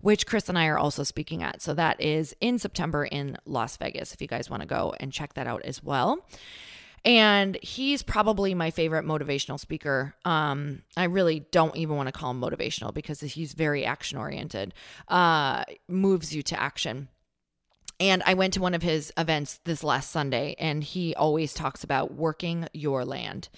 which 0.00 0.26
Chris 0.26 0.48
and 0.48 0.58
I 0.58 0.66
are 0.66 0.78
also 0.78 1.04
speaking 1.04 1.42
at. 1.42 1.62
So 1.62 1.74
that 1.74 2.00
is 2.00 2.34
in 2.40 2.58
September 2.58 3.04
in 3.04 3.36
Las 3.44 3.76
Vegas. 3.76 4.12
If 4.12 4.20
you 4.20 4.28
guys 4.28 4.50
want 4.50 4.62
to 4.62 4.68
go 4.68 4.94
and 4.98 5.12
check 5.12 5.34
that 5.34 5.46
out 5.46 5.62
as 5.62 5.82
well. 5.82 6.26
And 7.04 7.58
he's 7.62 8.02
probably 8.02 8.54
my 8.54 8.70
favorite 8.70 9.04
motivational 9.04 9.58
speaker. 9.58 10.14
Um, 10.24 10.82
I 10.96 11.04
really 11.04 11.40
don't 11.50 11.76
even 11.76 11.96
want 11.96 12.06
to 12.06 12.12
call 12.12 12.30
him 12.30 12.40
motivational 12.40 12.94
because 12.94 13.20
he's 13.20 13.54
very 13.54 13.84
action 13.84 14.18
oriented, 14.18 14.72
uh, 15.08 15.64
moves 15.88 16.34
you 16.34 16.42
to 16.44 16.60
action. 16.60 17.08
And 18.02 18.22
I 18.26 18.34
went 18.34 18.54
to 18.54 18.60
one 18.60 18.74
of 18.74 18.82
his 18.82 19.12
events 19.16 19.60
this 19.64 19.84
last 19.84 20.10
Sunday, 20.10 20.56
and 20.58 20.82
he 20.82 21.14
always 21.14 21.54
talks 21.54 21.84
about 21.84 22.12
working 22.12 22.66
your 22.72 23.04
land. 23.04 23.48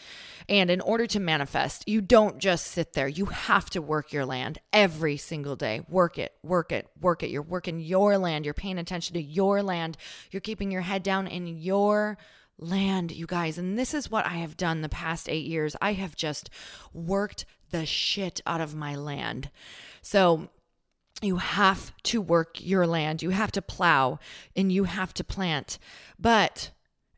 And 0.51 0.71
in 0.71 0.83
order 0.83 1.07
to 1.07 1.21
manifest, 1.21 1.89
you 1.89 2.03
don't 2.03 2.39
just 2.39 2.67
sit 2.67 2.93
there. 2.93 3.09
You 3.09 3.27
have 3.27 3.71
to 3.71 3.81
work 3.81 4.13
your 4.13 4.27
land 4.27 4.59
every 4.71 5.17
single 5.17 5.57
day. 5.57 5.81
Work 5.89 6.19
it, 6.19 6.35
work 6.43 6.73
it, 6.73 6.89
work 7.01 7.23
it. 7.23 7.31
You're 7.31 7.41
working 7.41 7.81
your 7.81 8.19
land. 8.19 8.45
You're 8.45 8.53
paying 8.53 8.79
attention 8.79 9.15
to 9.15 9.23
your 9.23 9.63
land. 9.63 9.97
You're 10.31 10.41
keeping 10.41 10.71
your 10.71 10.83
head 10.83 11.03
down 11.03 11.27
in 11.27 11.47
your 11.47 12.19
land, 12.59 13.13
you 13.13 13.27
guys. 13.27 13.59
And 13.59 13.79
this 13.79 13.95
is 13.95 14.11
what 14.11 14.27
I 14.27 14.35
have 14.35 14.57
done 14.57 14.81
the 14.81 14.89
past 14.89 15.29
eight 15.29 15.47
years. 15.47 15.77
I 15.81 15.93
have 15.95 16.17
just 16.17 16.51
worked 16.93 17.45
the 17.71 17.87
shit 17.87 18.41
out 18.47 18.61
of 18.61 18.75
my 18.75 18.95
land. 18.95 19.51
So, 20.03 20.49
you 21.23 21.37
have 21.37 21.93
to 22.03 22.21
work 22.21 22.59
your 22.61 22.87
land, 22.87 23.23
you 23.23 23.31
have 23.31 23.53
to 23.53 23.63
plow, 23.63 24.19
and 24.57 24.73
you 24.73 24.85
have 24.85 25.15
to 25.15 25.25
plant. 25.25 25.79
But 26.19 26.71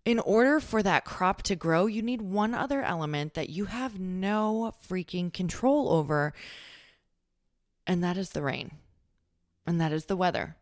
in 0.04 0.18
order 0.20 0.60
for 0.60 0.82
that 0.82 1.04
crop 1.04 1.42
to 1.42 1.56
grow, 1.56 1.86
you 1.86 2.02
need 2.02 2.22
one 2.22 2.54
other 2.54 2.82
element 2.82 3.34
that 3.34 3.50
you 3.50 3.64
have 3.66 3.98
no 3.98 4.72
freaking 4.88 5.32
control 5.32 5.90
over, 5.90 6.32
and 7.86 8.04
that 8.04 8.16
is 8.16 8.30
the 8.30 8.42
rain, 8.42 8.72
and 9.66 9.80
that 9.80 9.92
is 9.92 10.04
the 10.04 10.16
weather. 10.16 10.56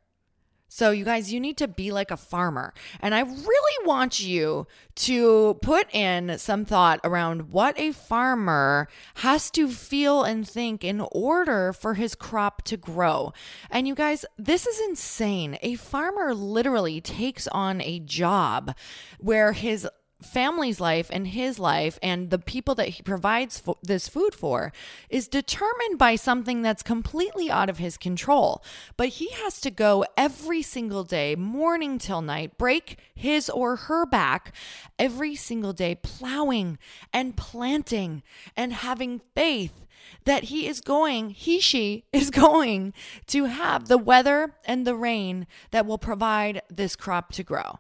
So, 0.77 0.91
you 0.91 1.05
guys, 1.05 1.33
you 1.33 1.39
need 1.39 1.57
to 1.59 1.69
be 1.69 1.93
like 1.93 2.11
a 2.11 2.17
farmer. 2.17 2.75
And 2.99 3.15
I 3.15 3.21
really 3.21 3.87
want 3.87 4.19
you 4.19 4.67
to 4.97 5.57
put 5.63 5.87
in 5.95 6.37
some 6.37 6.65
thought 6.65 6.99
around 7.05 7.53
what 7.53 7.79
a 7.79 7.93
farmer 7.93 8.89
has 9.19 9.53
to 9.53 9.69
feel 9.69 10.25
and 10.25 10.45
think 10.45 10.83
in 10.83 11.01
order 11.13 11.73
for 11.73 11.95
his 11.95 12.17
crop 12.17 12.63
to 12.63 12.77
grow. 12.77 13.33
And 13.71 13.87
you 13.87 13.95
guys, 13.95 14.25
this 14.37 14.67
is 14.67 14.81
insane. 14.89 15.59
A 15.63 15.77
farmer 15.77 16.35
literally 16.35 17.01
takes 17.01 17.47
on 17.47 17.81
a 17.81 18.01
job 18.01 18.75
where 19.21 19.53
his 19.53 19.87
family's 20.25 20.81
life 20.81 21.09
and 21.13 21.29
his 21.29 21.59
life 21.59 21.99
and 22.03 22.31
the 22.31 22.39
people 22.39 22.75
that 22.75 22.89
he 22.89 23.03
provides 23.03 23.59
fo- 23.59 23.79
this 23.83 24.09
food 24.09 24.35
for 24.35 24.73
is 25.09 25.29
determined 25.29 25.99
by 25.99 26.17
something 26.17 26.63
that's 26.63 26.83
completely 26.83 27.51
out 27.51 27.71
of 27.71 27.79
his 27.79 27.97
control. 27.97 28.63
But 28.97 29.09
he 29.09 29.31
has 29.31 29.61
to 29.61 29.71
go 29.71 30.05
every 30.17 30.63
single 30.63 31.05
day, 31.05 31.37
morning 31.37 31.99
till 31.99 32.23
night, 32.23 32.59
break 32.59 32.99
his 33.15 33.49
or 33.49 33.77
her 33.77 34.07
back 34.07 34.53
every 34.99 35.35
single 35.35 35.73
day, 35.73 35.95
plowing 35.95 36.79
and 37.13 37.37
planting 37.37 38.23
and 38.57 38.73
having 38.73 39.21
faith 39.35 39.85
that 40.25 40.45
he 40.45 40.67
is 40.67 40.81
going, 40.81 41.31
he, 41.31 41.61
she 41.61 42.05
is 42.13 42.31
going 42.31 42.93
to 43.29 43.45
have 43.45 43.89
the 43.89 43.99
weather 43.99 44.55
and 44.65 44.87
the 44.87 44.97
rain 44.97 45.47
that 45.71 45.87
will 45.87 45.99
provide 45.99 46.63
this 46.69 46.97
crop 46.97 47.33
to 47.33 47.43
grow 47.43 47.79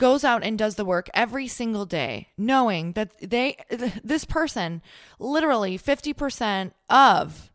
goes 0.00 0.24
out 0.24 0.42
and 0.42 0.58
does 0.58 0.74
the 0.74 0.84
work 0.84 1.08
every 1.14 1.46
single 1.46 1.84
day 1.84 2.26
knowing 2.36 2.92
that 2.92 3.10
they 3.20 3.56
this 4.02 4.24
person 4.24 4.82
literally 5.20 5.78
50% 5.78 6.72
of 6.88 7.52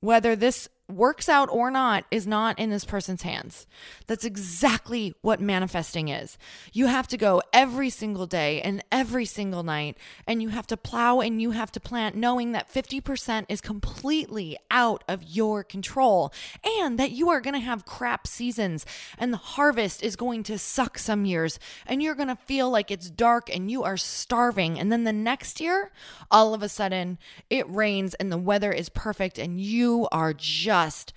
whether 0.00 0.36
this 0.36 0.68
works 0.88 1.28
out 1.28 1.48
or 1.50 1.70
not 1.70 2.04
is 2.10 2.26
not 2.26 2.58
in 2.58 2.70
this 2.70 2.84
person's 2.84 3.22
hands. 3.22 3.66
That's 4.06 4.24
exactly 4.24 5.14
what 5.20 5.40
manifesting 5.40 6.08
is. 6.08 6.38
You 6.72 6.86
have 6.86 7.08
to 7.08 7.16
go 7.16 7.42
every 7.52 7.90
single 7.90 8.26
day 8.26 8.60
and 8.62 8.84
every 8.92 9.24
single 9.24 9.62
night, 9.62 9.98
and 10.26 10.40
you 10.40 10.50
have 10.50 10.66
to 10.68 10.76
plow 10.76 11.20
and 11.20 11.42
you 11.42 11.50
have 11.50 11.72
to 11.72 11.80
plant, 11.80 12.14
knowing 12.14 12.52
that 12.52 12.72
50% 12.72 13.46
is 13.48 13.60
completely 13.60 14.56
out 14.70 15.02
of 15.08 15.22
your 15.24 15.64
control 15.64 16.32
and 16.64 16.98
that 16.98 17.10
you 17.10 17.30
are 17.30 17.40
going 17.40 17.54
to 17.54 17.60
have 17.60 17.84
crap 17.84 18.26
seasons 18.26 18.86
and 19.18 19.32
the 19.32 19.38
harvest 19.38 20.02
is 20.02 20.14
going 20.14 20.42
to 20.44 20.58
suck 20.58 20.98
some 20.98 21.24
years 21.24 21.58
and 21.86 22.02
you're 22.02 22.14
going 22.14 22.28
to 22.28 22.36
feel 22.36 22.70
like 22.70 22.90
it's 22.90 23.10
dark 23.10 23.52
and 23.52 23.70
you 23.70 23.82
are 23.82 23.96
starving. 23.96 24.78
And 24.78 24.92
then 24.92 25.04
the 25.04 25.12
next 25.12 25.60
year, 25.60 25.90
all 26.30 26.54
of 26.54 26.62
a 26.62 26.68
sudden, 26.68 27.18
it 27.50 27.68
rains 27.68 28.14
and 28.14 28.30
the 28.30 28.38
weather 28.38 28.72
is 28.72 28.88
perfect 28.88 29.38
and 29.38 29.60
you 29.60 30.06
are 30.12 30.32
just 30.32 30.75
just 30.84 31.12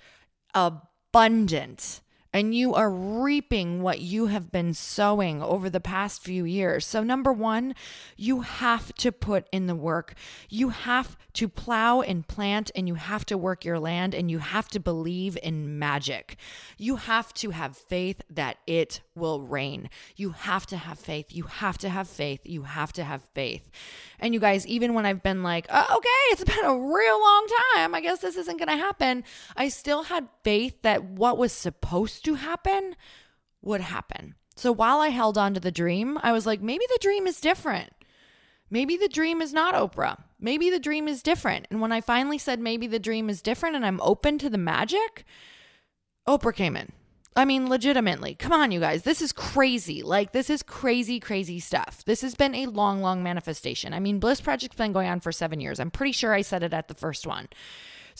abundant 0.54 2.00
and 2.32 2.54
you 2.54 2.74
are 2.74 2.90
reaping 2.90 3.82
what 3.82 4.00
you 4.00 4.26
have 4.26 4.52
been 4.52 4.72
sowing 4.74 5.42
over 5.42 5.68
the 5.68 5.80
past 5.80 6.22
few 6.22 6.44
years. 6.44 6.86
So, 6.86 7.02
number 7.02 7.32
one, 7.32 7.74
you 8.16 8.42
have 8.42 8.94
to 8.96 9.10
put 9.10 9.46
in 9.52 9.66
the 9.66 9.74
work. 9.74 10.14
You 10.48 10.68
have 10.70 11.16
to 11.34 11.48
plow 11.48 12.00
and 12.00 12.26
plant, 12.26 12.70
and 12.74 12.86
you 12.88 12.94
have 12.94 13.24
to 13.26 13.38
work 13.38 13.64
your 13.64 13.78
land, 13.78 14.14
and 14.14 14.30
you 14.30 14.38
have 14.38 14.68
to 14.68 14.80
believe 14.80 15.36
in 15.42 15.78
magic. 15.78 16.36
You 16.78 16.96
have 16.96 17.32
to 17.34 17.50
have 17.50 17.76
faith 17.76 18.22
that 18.30 18.58
it 18.66 19.00
will 19.14 19.40
rain. 19.40 19.90
You 20.16 20.30
have 20.30 20.66
to 20.66 20.76
have 20.76 20.98
faith. 20.98 21.26
You 21.30 21.44
have 21.44 21.78
to 21.78 21.88
have 21.88 22.08
faith. 22.08 22.40
You 22.44 22.62
have 22.62 22.92
to 22.94 23.04
have 23.04 23.22
faith. 23.34 23.70
And 24.18 24.34
you 24.34 24.40
guys, 24.40 24.66
even 24.66 24.94
when 24.94 25.06
I've 25.06 25.22
been 25.22 25.42
like, 25.42 25.66
oh, 25.70 25.96
okay, 25.96 26.08
it's 26.32 26.44
been 26.44 26.64
a 26.64 26.78
real 26.78 27.20
long 27.20 27.46
time, 27.74 27.94
I 27.94 28.00
guess 28.00 28.20
this 28.20 28.36
isn't 28.36 28.58
going 28.58 28.68
to 28.68 28.76
happen, 28.76 29.24
I 29.56 29.68
still 29.68 30.04
had 30.04 30.28
faith 30.42 30.82
that 30.82 31.04
what 31.04 31.38
was 31.38 31.52
supposed 32.20 32.24
to 32.24 32.46
happen 32.46 32.96
would 33.62 33.80
happen. 33.80 34.34
So 34.56 34.72
while 34.72 35.00
I 35.00 35.08
held 35.08 35.38
on 35.38 35.54
to 35.54 35.60
the 35.60 35.70
dream, 35.70 36.18
I 36.22 36.32
was 36.32 36.46
like, 36.46 36.60
maybe 36.60 36.84
the 36.88 36.98
dream 37.00 37.26
is 37.26 37.40
different. 37.40 37.92
Maybe 38.70 38.96
the 38.96 39.08
dream 39.08 39.42
is 39.42 39.52
not 39.52 39.74
Oprah. 39.74 40.22
Maybe 40.38 40.70
the 40.70 40.78
dream 40.78 41.08
is 41.08 41.22
different. 41.22 41.66
And 41.70 41.80
when 41.80 41.92
I 41.92 42.00
finally 42.00 42.38
said 42.38 42.60
maybe 42.60 42.86
the 42.86 42.98
dream 42.98 43.28
is 43.28 43.42
different 43.42 43.76
and 43.76 43.84
I'm 43.84 44.00
open 44.02 44.38
to 44.38 44.50
the 44.50 44.58
magic, 44.58 45.24
Oprah 46.28 46.54
came 46.54 46.76
in. 46.76 46.92
I 47.36 47.44
mean, 47.44 47.68
legitimately, 47.68 48.34
come 48.34 48.52
on, 48.52 48.72
you 48.72 48.80
guys. 48.80 49.02
This 49.02 49.22
is 49.22 49.32
crazy. 49.32 50.02
Like, 50.02 50.32
this 50.32 50.50
is 50.50 50.62
crazy, 50.62 51.20
crazy 51.20 51.60
stuff. 51.60 52.04
This 52.04 52.22
has 52.22 52.34
been 52.34 52.54
a 52.54 52.66
long, 52.66 53.02
long 53.02 53.22
manifestation. 53.22 53.94
I 53.94 54.00
mean, 54.00 54.18
Bliss 54.18 54.40
Project's 54.40 54.76
been 54.76 54.92
going 54.92 55.08
on 55.08 55.20
for 55.20 55.30
seven 55.30 55.60
years. 55.60 55.78
I'm 55.78 55.92
pretty 55.92 56.12
sure 56.12 56.34
I 56.34 56.42
said 56.42 56.62
it 56.62 56.74
at 56.74 56.88
the 56.88 56.94
first 56.94 57.26
one. 57.26 57.48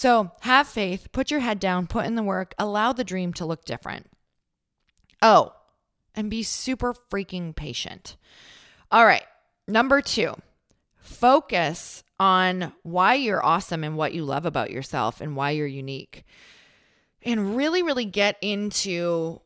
So 0.00 0.32
have 0.40 0.66
faith, 0.66 1.12
put 1.12 1.30
your 1.30 1.40
head 1.40 1.60
down, 1.60 1.86
put 1.86 2.06
in 2.06 2.14
the 2.14 2.22
work, 2.22 2.54
allow 2.58 2.94
the 2.94 3.04
dream 3.04 3.34
to 3.34 3.44
look 3.44 3.66
different. 3.66 4.06
Oh, 5.20 5.52
and 6.14 6.30
be 6.30 6.42
super 6.42 6.94
freaking 6.94 7.54
patient. 7.54 8.16
All 8.90 9.04
right. 9.04 9.26
Number 9.68 10.00
two, 10.00 10.36
focus 10.96 12.02
on 12.18 12.72
why 12.82 13.12
you're 13.12 13.44
awesome 13.44 13.84
and 13.84 13.94
what 13.94 14.14
you 14.14 14.24
love 14.24 14.46
about 14.46 14.70
yourself 14.70 15.20
and 15.20 15.36
why 15.36 15.50
you're 15.50 15.66
unique 15.66 16.24
and 17.20 17.54
really, 17.54 17.82
really 17.82 18.06
get 18.06 18.38
into 18.40 19.42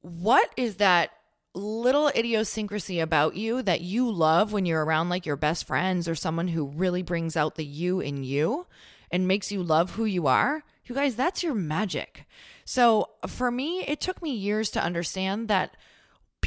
what 0.00 0.50
is 0.56 0.78
that 0.78 1.12
little 1.54 2.08
idiosyncrasy 2.08 2.98
about 2.98 3.36
you 3.36 3.62
that 3.62 3.82
you 3.82 4.10
love 4.10 4.52
when 4.52 4.66
you're 4.66 4.84
around 4.84 5.10
like 5.10 5.26
your 5.26 5.36
best 5.36 5.64
friends 5.64 6.08
or 6.08 6.16
someone 6.16 6.48
who 6.48 6.66
really 6.66 7.02
brings 7.02 7.36
out 7.36 7.54
the 7.54 7.64
you 7.64 8.00
in 8.00 8.24
you 8.24 8.66
and 9.10 9.28
makes 9.28 9.52
you 9.52 9.62
love 9.62 9.92
who 9.92 10.04
you 10.04 10.26
are. 10.26 10.64
You 10.84 10.94
guys, 10.94 11.16
that's 11.16 11.42
your 11.42 11.54
magic. 11.54 12.26
So 12.64 13.10
for 13.26 13.50
me, 13.50 13.80
it 13.86 14.00
took 14.00 14.22
me 14.22 14.32
years 14.32 14.70
to 14.70 14.82
understand 14.82 15.48
that 15.48 15.76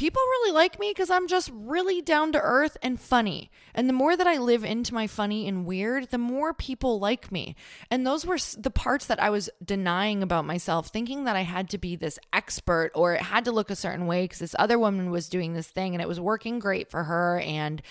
people 0.00 0.22
really 0.22 0.52
like 0.52 0.80
me 0.80 0.90
because 0.90 1.10
I'm 1.10 1.28
just 1.28 1.50
really 1.52 2.00
down 2.00 2.32
to 2.32 2.40
earth 2.40 2.78
and 2.82 2.98
funny. 2.98 3.50
And 3.74 3.86
the 3.86 3.92
more 3.92 4.16
that 4.16 4.26
I 4.26 4.38
live 4.38 4.64
into 4.64 4.94
my 4.94 5.06
funny 5.06 5.46
and 5.46 5.66
weird, 5.66 6.10
the 6.10 6.16
more 6.16 6.54
people 6.54 6.98
like 6.98 7.30
me. 7.30 7.54
And 7.90 8.06
those 8.06 8.24
were 8.24 8.38
the 8.56 8.70
parts 8.70 9.04
that 9.06 9.22
I 9.22 9.28
was 9.28 9.50
denying 9.62 10.22
about 10.22 10.46
myself, 10.46 10.88
thinking 10.88 11.24
that 11.24 11.36
I 11.36 11.42
had 11.42 11.68
to 11.70 11.78
be 11.78 11.96
this 11.96 12.18
expert 12.32 12.92
or 12.94 13.12
it 13.12 13.20
had 13.20 13.44
to 13.44 13.52
look 13.52 13.70
a 13.70 13.76
certain 13.76 14.06
way 14.06 14.24
because 14.24 14.38
this 14.38 14.56
other 14.58 14.78
woman 14.78 15.10
was 15.10 15.28
doing 15.28 15.52
this 15.52 15.68
thing 15.68 15.94
and 15.94 16.00
it 16.00 16.08
was 16.08 16.18
working 16.18 16.60
great 16.60 16.90
for 16.90 17.04
her. 17.04 17.40
And 17.40 17.82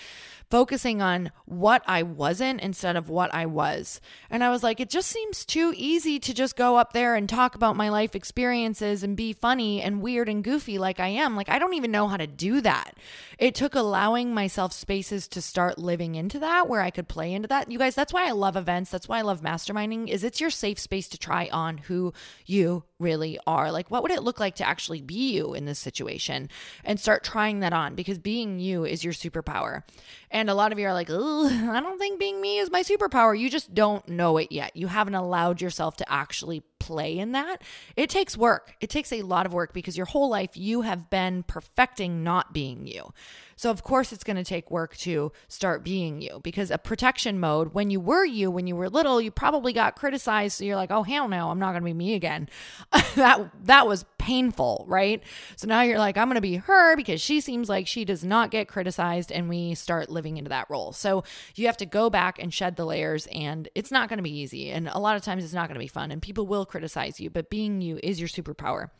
focusing 0.50 1.00
on 1.00 1.30
what 1.46 1.82
I 1.86 2.02
wasn't 2.02 2.60
instead 2.60 2.96
of 2.96 3.08
what 3.08 3.32
I 3.32 3.46
was. 3.46 4.00
And 4.28 4.42
I 4.42 4.50
was 4.50 4.62
like, 4.62 4.80
it 4.80 4.90
just 4.90 5.08
seems 5.08 5.44
too 5.44 5.72
easy 5.76 6.18
to 6.18 6.34
just 6.34 6.56
go 6.56 6.76
up 6.76 6.92
there 6.92 7.14
and 7.14 7.28
talk 7.28 7.54
about 7.54 7.76
my 7.76 7.88
life 7.88 8.16
experiences 8.16 9.02
and 9.02 9.16
be 9.16 9.32
funny 9.32 9.80
and 9.80 10.02
weird 10.02 10.28
and 10.28 10.42
goofy 10.42 10.78
like 10.78 10.98
I 10.98 11.08
am. 11.08 11.36
Like, 11.36 11.48
I 11.48 11.58
don't 11.58 11.74
even 11.74 11.92
know 11.92 12.08
how 12.08 12.16
to 12.16 12.26
do 12.26 12.60
that. 12.62 12.94
It 13.38 13.54
took 13.54 13.74
allowing 13.74 14.34
myself 14.34 14.72
spaces 14.72 15.28
to 15.28 15.40
start 15.40 15.78
living 15.78 16.16
into 16.16 16.40
that 16.40 16.68
where 16.68 16.82
I 16.82 16.90
could 16.90 17.08
play 17.08 17.32
into 17.32 17.48
that. 17.48 17.70
You 17.70 17.78
guys, 17.78 17.94
that's 17.94 18.12
why 18.12 18.26
I 18.26 18.32
love 18.32 18.56
events. 18.56 18.90
That's 18.90 19.08
why 19.08 19.18
I 19.18 19.22
love 19.22 19.42
masterminding 19.42 20.08
is 20.08 20.24
it's 20.24 20.40
your 20.40 20.50
safe 20.50 20.78
space 20.78 21.08
to 21.08 21.18
try 21.18 21.48
on 21.52 21.78
who 21.78 22.12
you 22.44 22.84
really 23.00 23.38
are. 23.46 23.72
Like, 23.72 23.90
what 23.90 24.02
would 24.02 24.12
it 24.12 24.22
look 24.22 24.38
like 24.38 24.56
to 24.56 24.68
actually 24.68 25.00
be 25.00 25.32
you 25.32 25.54
in 25.54 25.64
this 25.64 25.78
situation 25.78 26.48
and 26.84 27.00
start 27.00 27.24
trying 27.24 27.60
that 27.60 27.72
on 27.72 27.94
because 27.94 28.18
being 28.18 28.60
you 28.60 28.84
is 28.84 29.02
your 29.02 29.12
superpower. 29.12 29.82
And 30.30 30.48
a 30.50 30.54
lot 30.54 30.72
of 30.72 30.78
you 30.78 30.86
are 30.86 30.92
like, 30.92 31.10
I 31.10 31.80
don't 31.80 31.98
think 31.98 32.20
being 32.20 32.40
me 32.40 32.58
is 32.58 32.70
my 32.70 32.82
superpower. 32.82 33.38
You 33.38 33.50
just 33.50 33.74
don't 33.74 34.06
know 34.08 34.36
it 34.36 34.52
yet. 34.52 34.76
You 34.76 34.86
haven't 34.86 35.14
allowed 35.14 35.60
yourself 35.60 35.96
to 35.96 36.12
actually 36.12 36.62
play 36.80 37.18
in 37.18 37.32
that. 37.32 37.62
It 37.96 38.10
takes 38.10 38.36
work. 38.36 38.74
It 38.80 38.90
takes 38.90 39.12
a 39.12 39.22
lot 39.22 39.46
of 39.46 39.52
work 39.52 39.72
because 39.72 39.96
your 39.96 40.06
whole 40.06 40.28
life 40.28 40.56
you 40.56 40.80
have 40.80 41.08
been 41.10 41.44
perfecting 41.44 42.24
not 42.24 42.52
being 42.52 42.86
you. 42.86 43.12
So, 43.60 43.70
of 43.70 43.82
course, 43.82 44.10
it's 44.10 44.24
going 44.24 44.38
to 44.38 44.42
take 44.42 44.70
work 44.70 44.96
to 44.98 45.32
start 45.48 45.84
being 45.84 46.22
you 46.22 46.40
because 46.42 46.70
a 46.70 46.78
protection 46.78 47.38
mode, 47.38 47.74
when 47.74 47.90
you 47.90 48.00
were 48.00 48.24
you, 48.24 48.50
when 48.50 48.66
you 48.66 48.74
were 48.74 48.88
little, 48.88 49.20
you 49.20 49.30
probably 49.30 49.74
got 49.74 49.96
criticized. 49.96 50.56
So 50.56 50.64
you're 50.64 50.76
like, 50.76 50.90
oh, 50.90 51.02
hell 51.02 51.28
no, 51.28 51.50
I'm 51.50 51.58
not 51.58 51.72
going 51.72 51.82
to 51.82 51.84
be 51.84 51.92
me 51.92 52.14
again. 52.14 52.48
that, 53.16 53.50
that 53.64 53.86
was 53.86 54.06
painful, 54.20 54.84
right? 54.86 55.22
So 55.56 55.66
now 55.66 55.80
you're 55.80 55.98
like, 55.98 56.18
I'm 56.18 56.28
going 56.28 56.34
to 56.34 56.42
be 56.42 56.56
her 56.56 56.94
because 56.94 57.22
she 57.22 57.40
seems 57.40 57.70
like 57.70 57.86
she 57.86 58.04
does 58.04 58.22
not 58.22 58.50
get 58.50 58.68
criticized. 58.68 59.32
And 59.32 59.48
we 59.48 59.74
start 59.74 60.10
living 60.10 60.36
into 60.36 60.50
that 60.50 60.68
role. 60.68 60.92
So 60.92 61.24
you 61.54 61.66
have 61.66 61.78
to 61.78 61.86
go 61.86 62.10
back 62.10 62.38
and 62.38 62.52
shed 62.52 62.76
the 62.76 62.84
layers, 62.84 63.26
and 63.28 63.68
it's 63.74 63.90
not 63.90 64.10
going 64.10 64.18
to 64.18 64.22
be 64.22 64.38
easy. 64.38 64.70
And 64.70 64.88
a 64.88 64.98
lot 64.98 65.16
of 65.16 65.22
times 65.22 65.42
it's 65.42 65.54
not 65.54 65.68
going 65.68 65.74
to 65.74 65.80
be 65.80 65.88
fun, 65.88 66.10
and 66.10 66.20
people 66.20 66.46
will 66.46 66.66
criticize 66.66 67.18
you, 67.18 67.30
but 67.30 67.48
being 67.48 67.80
you 67.80 67.98
is 68.02 68.20
your 68.20 68.28
superpower. 68.28 68.90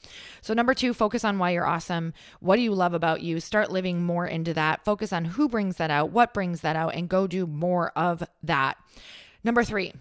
So, 0.41 0.55
number 0.55 0.73
two, 0.73 0.95
focus 0.95 1.23
on 1.23 1.39
why 1.39 1.51
you're 1.51 1.67
awesome. 1.67 2.15
What 2.41 2.57
do 2.57 2.63
you 2.63 2.73
love 2.73 2.95
about 2.95 3.21
you? 3.21 3.41
Start 3.41 3.71
living 3.71 4.03
more 4.03 4.27
into 4.27 4.55
that, 4.55 4.85
focus 4.85 5.13
on 5.13 5.27
who 5.27 5.49
brings 5.49 5.77
that 5.77 5.91
out, 5.91 6.13
what 6.13 6.33
brings 6.33 6.63
that 6.63 6.77
out, 6.77 6.95
and 6.95 7.09
go 7.09 7.27
do 7.27 7.47
more 7.47 7.93
of 7.95 8.25
that. 8.43 8.79
Number 9.45 9.65
three, 9.65 9.93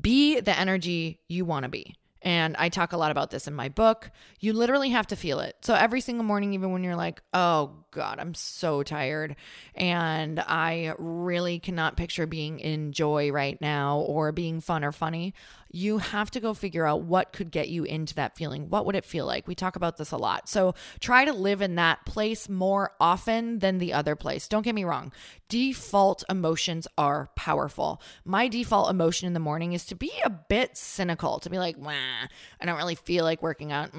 be 0.00 0.40
the 0.40 0.58
energy 0.58 1.20
you 1.28 1.44
want 1.44 1.64
to 1.64 1.68
be. 1.68 1.94
And 2.24 2.56
I 2.56 2.70
talk 2.70 2.92
a 2.92 2.96
lot 2.96 3.10
about 3.10 3.30
this 3.30 3.46
in 3.46 3.54
my 3.54 3.68
book. 3.68 4.10
You 4.40 4.54
literally 4.54 4.90
have 4.90 5.06
to 5.08 5.16
feel 5.16 5.40
it. 5.40 5.56
So 5.62 5.74
every 5.74 6.00
single 6.00 6.24
morning, 6.24 6.54
even 6.54 6.72
when 6.72 6.82
you're 6.82 6.96
like, 6.96 7.22
oh 7.34 7.83
God, 7.94 8.18
I'm 8.18 8.34
so 8.34 8.82
tired 8.82 9.36
and 9.74 10.40
I 10.40 10.94
really 10.98 11.58
cannot 11.58 11.96
picture 11.96 12.26
being 12.26 12.58
in 12.58 12.92
joy 12.92 13.30
right 13.30 13.60
now 13.60 14.00
or 14.00 14.32
being 14.32 14.60
fun 14.60 14.84
or 14.84 14.92
funny, 14.92 15.32
you 15.70 15.98
have 15.98 16.30
to 16.30 16.38
go 16.38 16.54
figure 16.54 16.86
out 16.86 17.02
what 17.02 17.32
could 17.32 17.50
get 17.50 17.68
you 17.68 17.82
into 17.82 18.14
that 18.14 18.36
feeling. 18.36 18.70
What 18.70 18.86
would 18.86 18.94
it 18.94 19.04
feel 19.04 19.26
like? 19.26 19.48
We 19.48 19.56
talk 19.56 19.74
about 19.74 19.96
this 19.96 20.12
a 20.12 20.16
lot. 20.16 20.48
So 20.48 20.74
try 21.00 21.24
to 21.24 21.32
live 21.32 21.62
in 21.62 21.74
that 21.74 22.06
place 22.06 22.48
more 22.48 22.92
often 23.00 23.58
than 23.58 23.78
the 23.78 23.92
other 23.92 24.14
place. 24.14 24.46
Don't 24.46 24.62
get 24.62 24.74
me 24.74 24.84
wrong. 24.84 25.12
Default 25.48 26.22
emotions 26.28 26.86
are 26.96 27.28
powerful. 27.34 28.00
My 28.24 28.46
default 28.46 28.88
emotion 28.88 29.26
in 29.26 29.34
the 29.34 29.40
morning 29.40 29.72
is 29.72 29.84
to 29.86 29.96
be 29.96 30.12
a 30.24 30.30
bit 30.30 30.76
cynical, 30.76 31.40
to 31.40 31.50
be 31.50 31.58
like, 31.58 31.76
I 31.84 32.66
don't 32.66 32.76
really 32.76 32.94
feel 32.94 33.24
like 33.24 33.42
working 33.42 33.72
out. 33.72 33.90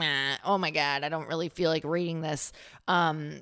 oh 0.46 0.58
my 0.58 0.72
God, 0.72 1.04
I 1.04 1.10
don't 1.10 1.28
really 1.28 1.50
feel 1.50 1.70
like 1.70 1.84
reading 1.84 2.22
this. 2.22 2.54
Um, 2.88 3.42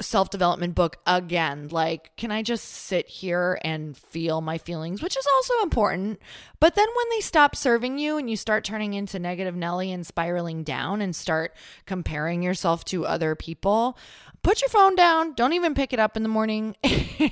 self 0.00 0.30
development 0.30 0.74
book 0.74 0.96
again. 1.06 1.68
Like, 1.70 2.16
can 2.16 2.30
I 2.30 2.42
just 2.42 2.64
sit 2.64 3.08
here 3.08 3.58
and 3.62 3.96
feel 3.96 4.40
my 4.40 4.58
feelings, 4.58 5.02
which 5.02 5.16
is 5.16 5.26
also 5.34 5.54
important. 5.62 6.20
But 6.60 6.74
then 6.74 6.88
when 6.94 7.06
they 7.10 7.20
stop 7.20 7.56
serving 7.56 7.98
you 7.98 8.16
and 8.16 8.28
you 8.28 8.36
start 8.36 8.64
turning 8.64 8.94
into 8.94 9.18
negative 9.18 9.56
Nelly 9.56 9.92
and 9.92 10.06
spiraling 10.06 10.62
down 10.62 11.00
and 11.00 11.14
start 11.14 11.54
comparing 11.86 12.42
yourself 12.42 12.84
to 12.86 13.06
other 13.06 13.34
people, 13.34 13.96
put 14.42 14.60
your 14.60 14.68
phone 14.68 14.94
down. 14.94 15.34
Don't 15.34 15.52
even 15.52 15.74
pick 15.74 15.92
it 15.92 15.98
up 15.98 16.16
in 16.16 16.22
the 16.22 16.28
morning. 16.28 16.76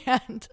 And 0.06 0.46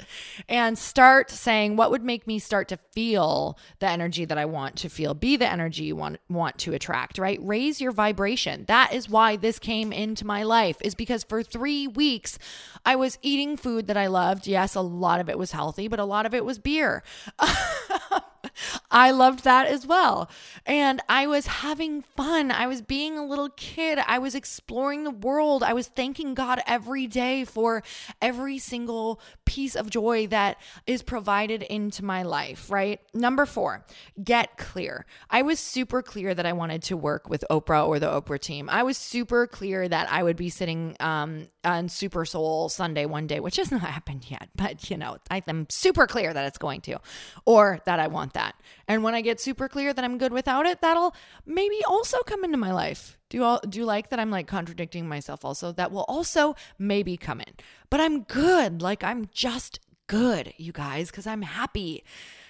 and 0.47 0.77
start 0.77 1.29
saying 1.29 1.75
what 1.75 1.91
would 1.91 2.03
make 2.03 2.25
me 2.25 2.39
start 2.39 2.69
to 2.69 2.77
feel 2.93 3.57
the 3.79 3.89
energy 3.89 4.23
that 4.23 4.37
i 4.37 4.45
want 4.45 4.77
to 4.77 4.89
feel? 4.89 5.13
Be 5.13 5.35
the 5.35 5.49
energy 5.49 5.83
you 5.83 5.95
want 5.95 6.19
want 6.29 6.57
to 6.59 6.73
attract 6.73 7.17
right? 7.17 7.37
Raise 7.41 7.81
your 7.81 7.91
vibration. 7.91 8.63
That 8.67 8.93
is 8.93 9.09
why 9.09 9.35
this 9.35 9.59
came 9.59 9.91
into 9.91 10.25
my 10.25 10.43
life 10.43 10.77
is 10.81 10.95
because 10.95 11.23
for 11.23 11.43
3 11.43 11.64
weeks 11.87 12.37
i 12.85 12.95
was 12.95 13.17
eating 13.21 13.57
food 13.57 13.87
that 13.87 13.97
i 13.97 14.07
loved. 14.07 14.47
Yes 14.47 14.75
a 14.75 14.81
lot 14.81 15.19
of 15.19 15.29
it 15.29 15.37
was 15.37 15.51
healthy 15.51 15.87
but 15.87 15.99
a 15.99 16.05
lot 16.05 16.25
of 16.25 16.33
it 16.33 16.45
was 16.45 16.59
beer 16.59 17.03
I 18.95 19.11
loved 19.11 19.43
that 19.43 19.67
as 19.67 19.85
well. 19.85 20.29
And 20.65 21.01
I 21.09 21.27
was 21.27 21.47
having 21.47 22.01
fun. 22.01 22.49
I 22.49 22.67
was 22.67 22.81
being 22.81 23.17
a 23.17 23.25
little 23.25 23.49
kid. 23.49 23.99
I 23.99 24.19
was 24.19 24.35
exploring 24.35 25.03
the 25.03 25.11
world. 25.11 25.63
I 25.63 25.73
was 25.73 25.87
thanking 25.87 26.33
God 26.33 26.61
every 26.65 27.05
day 27.05 27.43
for 27.43 27.83
every 28.21 28.57
single 28.57 29.19
piece 29.43 29.75
of 29.75 29.89
joy 29.89 30.27
that 30.27 30.57
is 30.87 31.03
provided 31.03 31.61
into 31.61 32.05
my 32.05 32.23
life, 32.23 32.71
right? 32.71 33.01
Number 33.13 33.45
four, 33.45 33.85
get 34.23 34.55
clear. 34.55 35.05
I 35.29 35.41
was 35.41 35.59
super 35.59 36.01
clear 36.01 36.33
that 36.33 36.45
I 36.45 36.53
wanted 36.53 36.81
to 36.83 36.95
work 36.95 37.29
with 37.29 37.43
Oprah 37.51 37.85
or 37.85 37.99
the 37.99 38.07
Oprah 38.07 38.39
team. 38.39 38.69
I 38.69 38.83
was 38.83 38.97
super 38.97 39.45
clear 39.45 39.89
that 39.89 40.09
I 40.09 40.23
would 40.23 40.37
be 40.37 40.49
sitting 40.49 40.95
um, 41.01 41.49
on 41.65 41.89
Super 41.89 42.23
Soul 42.23 42.69
Sunday 42.69 43.05
one 43.05 43.27
day, 43.27 43.41
which 43.41 43.57
has 43.57 43.71
not 43.71 43.81
happened 43.95 44.31
yet, 44.31 44.47
but 44.55 44.89
you 44.89 44.95
know, 44.95 45.17
I'm 45.29 45.67
super 45.69 46.07
clear 46.07 46.33
that 46.33 46.45
it's 46.45 46.57
going 46.57 46.79
to, 46.81 46.99
or 47.45 47.81
that 47.85 47.99
I 47.99 48.07
want 48.07 48.33
that. 48.35 48.55
And 48.87 49.03
when 49.03 49.15
I 49.15 49.21
get 49.21 49.39
super 49.39 49.67
clear 49.67 49.93
that 49.93 50.03
I'm 50.03 50.17
good 50.17 50.31
without 50.31 50.65
it, 50.65 50.81
that'll 50.81 51.15
maybe 51.45 51.83
also 51.87 52.19
come 52.19 52.43
into 52.43 52.57
my 52.57 52.71
life. 52.71 53.17
Do 53.29 53.37
you 53.37 53.43
all 53.43 53.59
do 53.67 53.79
you 53.79 53.85
like 53.85 54.09
that 54.09 54.19
I'm 54.19 54.29
like 54.29 54.47
contradicting 54.47 55.07
myself 55.07 55.43
also? 55.43 55.71
That 55.71 55.91
will 55.91 56.05
also 56.07 56.55
maybe 56.77 57.17
come 57.17 57.41
in. 57.41 57.53
But 57.89 57.99
I'm 57.99 58.23
good. 58.23 58.81
Like 58.81 59.03
I'm 59.03 59.27
just 59.33 59.79
good, 60.07 60.53
you 60.57 60.71
guys, 60.71 61.09
cuz 61.11 61.25
I'm 61.25 61.41
happy. 61.41 62.03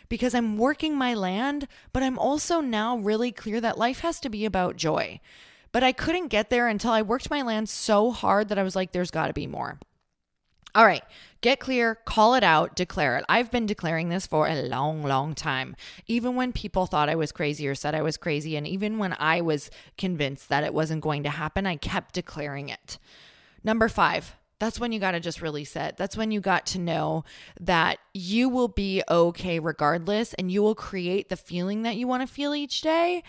Because 0.07 0.35
I'm 0.35 0.57
working 0.57 0.95
my 0.95 1.15
land, 1.15 1.67
but 1.91 2.03
I'm 2.03 2.19
also 2.19 2.61
now 2.61 2.97
really 2.97 3.31
clear 3.31 3.59
that 3.61 3.77
life 3.77 4.01
has 4.01 4.19
to 4.19 4.29
be 4.29 4.45
about 4.45 4.75
joy. 4.75 5.19
But 5.71 5.83
I 5.83 5.93
couldn't 5.93 6.27
get 6.27 6.49
there 6.49 6.67
until 6.67 6.91
I 6.91 7.01
worked 7.01 7.31
my 7.31 7.41
land 7.41 7.69
so 7.69 8.11
hard 8.11 8.49
that 8.49 8.59
I 8.59 8.63
was 8.63 8.75
like 8.75 8.91
there's 8.91 9.09
got 9.09 9.27
to 9.27 9.33
be 9.33 9.47
more. 9.47 9.79
All 10.75 10.85
right, 10.85 11.03
get 11.39 11.61
clear, 11.61 11.95
call 11.95 12.35
it 12.35 12.43
out, 12.43 12.75
declare 12.75 13.17
it. 13.17 13.23
I've 13.29 13.49
been 13.49 13.65
declaring 13.65 14.09
this 14.09 14.27
for 14.27 14.45
a 14.45 14.63
long, 14.63 15.03
long 15.03 15.33
time. 15.33 15.77
Even 16.05 16.35
when 16.35 16.51
people 16.51 16.85
thought 16.85 17.07
I 17.07 17.15
was 17.15 17.31
crazy 17.31 17.65
or 17.65 17.75
said 17.75 17.95
I 17.95 18.01
was 18.01 18.17
crazy, 18.17 18.57
and 18.57 18.67
even 18.67 18.97
when 18.97 19.15
I 19.17 19.39
was 19.39 19.71
convinced 19.97 20.49
that 20.49 20.65
it 20.65 20.73
wasn't 20.73 20.99
going 20.99 21.23
to 21.23 21.29
happen, 21.29 21.65
I 21.65 21.77
kept 21.77 22.13
declaring 22.13 22.67
it. 22.67 22.99
Number 23.63 23.87
five, 23.87 24.35
that's 24.59 24.77
when 24.77 24.91
you 24.91 24.99
got 24.99 25.11
to 25.11 25.21
just 25.21 25.41
release 25.41 25.77
it. 25.77 25.95
That's 25.95 26.17
when 26.17 26.31
you 26.31 26.41
got 26.41 26.65
to 26.67 26.79
know 26.79 27.23
that 27.61 27.99
you 28.13 28.49
will 28.49 28.67
be 28.67 29.01
okay 29.09 29.59
regardless 29.59 30.33
and 30.33 30.51
you 30.51 30.61
will 30.61 30.75
create 30.75 31.29
the 31.29 31.37
feeling 31.37 31.83
that 31.83 31.95
you 31.95 32.05
want 32.05 32.27
to 32.27 32.33
feel 32.33 32.53
each 32.53 32.81
day 32.81 33.23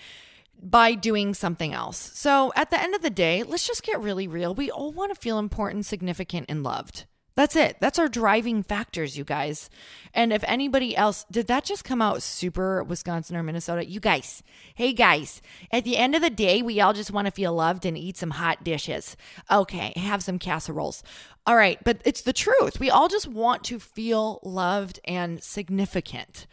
by 0.61 0.95
doing 0.95 1.33
something 1.33 1.73
else. 1.73 2.11
So 2.15 2.53
at 2.57 2.71
the 2.71 2.81
end 2.81 2.97
of 2.97 3.03
the 3.03 3.11
day, 3.11 3.45
let's 3.45 3.67
just 3.67 3.85
get 3.85 4.01
really 4.01 4.27
real. 4.27 4.53
We 4.53 4.69
all 4.71 4.93
want 4.93 5.15
to 5.15 5.21
feel 5.21 5.39
important, 5.39 5.87
significant, 5.87 6.47
and 6.49 6.65
loved. 6.65 7.05
That's 7.37 7.55
it. 7.55 7.77
That's 7.81 7.99
our 7.99 8.09
driving 8.09 8.63
factors, 8.63 9.19
you 9.19 9.23
guys. 9.23 9.69
And 10.15 10.33
if 10.33 10.43
anybody 10.49 10.97
else, 10.97 11.27
did 11.31 11.49
that 11.49 11.65
just 11.65 11.85
come 11.85 12.01
out 12.01 12.23
super 12.23 12.83
Wisconsin 12.83 13.37
or 13.37 13.43
Minnesota? 13.43 13.85
You 13.85 14.01
guys, 14.01 14.43
hey 14.75 14.95
guys, 14.95 15.43
at 15.71 15.85
the 15.85 15.99
end 15.99 16.15
of 16.15 16.23
the 16.23 16.31
day, 16.31 16.63
we 16.63 16.81
all 16.81 16.95
just 16.95 17.11
want 17.11 17.27
to 17.27 17.31
feel 17.31 17.53
loved 17.53 17.85
and 17.85 17.97
eat 17.97 18.17
some 18.17 18.31
hot 18.31 18.65
dishes. 18.65 19.19
Okay, 19.51 19.93
have 19.97 20.25
some 20.25 20.39
casseroles. 20.39 21.03
All 21.47 21.57
right, 21.57 21.79
but 21.85 22.01
it's 22.07 22.23
the 22.23 22.33
truth. 22.33 22.81
We 22.81 22.89
all 22.89 23.09
just 23.09 23.29
want 23.29 23.65
to 23.65 23.79
feel 23.79 24.41
loved 24.43 24.99
and 25.05 25.43
significant. 25.43 26.47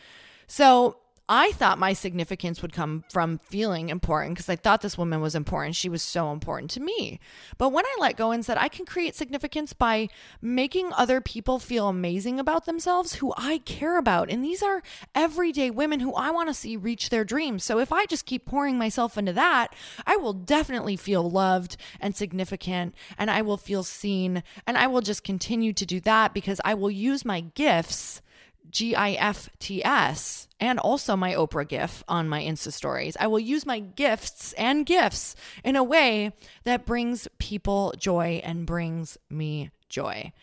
So 0.48 0.98
I 1.30 1.54
thought 1.54 1.80
my 1.80 1.94
significance 1.94 2.62
would 2.62 2.74
come 2.74 3.06
from 3.10 3.38
feeling 3.38 3.88
important 3.88 4.36
because 4.36 4.50
I 4.50 4.58
thought 4.58 4.82
this 4.82 4.98
woman 4.98 5.22
was 5.22 5.36
important. 5.36 5.76
She 5.76 5.88
was 5.88 6.02
so 6.02 6.34
important 6.34 6.70
to 6.72 6.82
me. 6.82 7.22
But 7.58 7.70
when 7.70 7.86
I 7.86 7.96
let 7.98 8.18
go 8.18 8.32
and 8.32 8.44
said, 8.44 8.58
I 8.58 8.68
can 8.68 8.86
create 8.86 9.16
significance 9.16 9.72
by 9.72 10.10
making 10.42 10.92
other 10.92 11.22
people 11.22 11.60
feel 11.60 11.88
amazing 11.88 12.42
about 12.42 12.66
themselves 12.66 13.16
who 13.16 13.34
I 13.38 13.60
care 13.60 13.98
about. 13.98 14.30
And 14.30 14.44
these 14.44 14.62
are 14.62 14.84
everyday 15.16 15.70
women 15.72 16.02
who 16.02 16.14
I 16.14 16.30
want 16.30 16.50
to 16.50 16.54
see 16.54 16.76
reach 16.76 17.10
their 17.10 17.24
dreams. 17.24 17.64
So 17.64 17.80
if 17.80 17.94
I 17.94 18.06
just 18.06 18.26
keep 18.26 18.46
pouring 18.46 18.78
myself 18.78 19.18
into 19.18 19.32
that, 19.32 19.74
I 20.06 20.18
will 20.18 20.34
definitely 20.34 20.98
feel 20.98 21.30
loved 21.30 21.78
and 22.02 22.18
significant 22.18 22.96
and 23.18 23.32
I 23.32 23.42
will 23.44 23.58
feel 23.58 23.84
seen. 23.84 24.44
And 24.68 24.78
I 24.78 24.88
will 24.88 25.02
just 25.02 25.24
continue 25.24 25.72
to 25.72 25.86
do 25.86 26.02
that 26.02 26.34
because 26.34 26.60
I 26.66 26.74
will 26.74 26.92
use 26.92 27.24
my 27.24 27.40
gifts 27.40 28.22
G 28.74 28.96
I 28.96 29.12
F 29.12 29.50
T 29.60 29.86
S, 29.86 30.48
and 30.60 30.80
also 30.80 31.16
my 31.16 31.34
Oprah 31.34 31.68
GIF 31.68 32.04
on 32.08 32.28
my 32.28 32.42
Insta 32.42 32.74
stories. 32.74 33.16
I 33.20 33.28
will 33.28 33.40
use 33.40 33.66
my 33.66 33.80
gifts 33.80 34.52
and 34.54 34.86
gifts 34.86 35.36
in 35.64 35.76
a 35.76 35.84
way 35.84 36.34
that 36.66 36.86
brings 36.86 37.28
people 37.38 37.94
joy 37.98 38.42
and 38.44 38.66
brings 38.66 39.18
me 39.30 39.70
joy. 39.90 40.34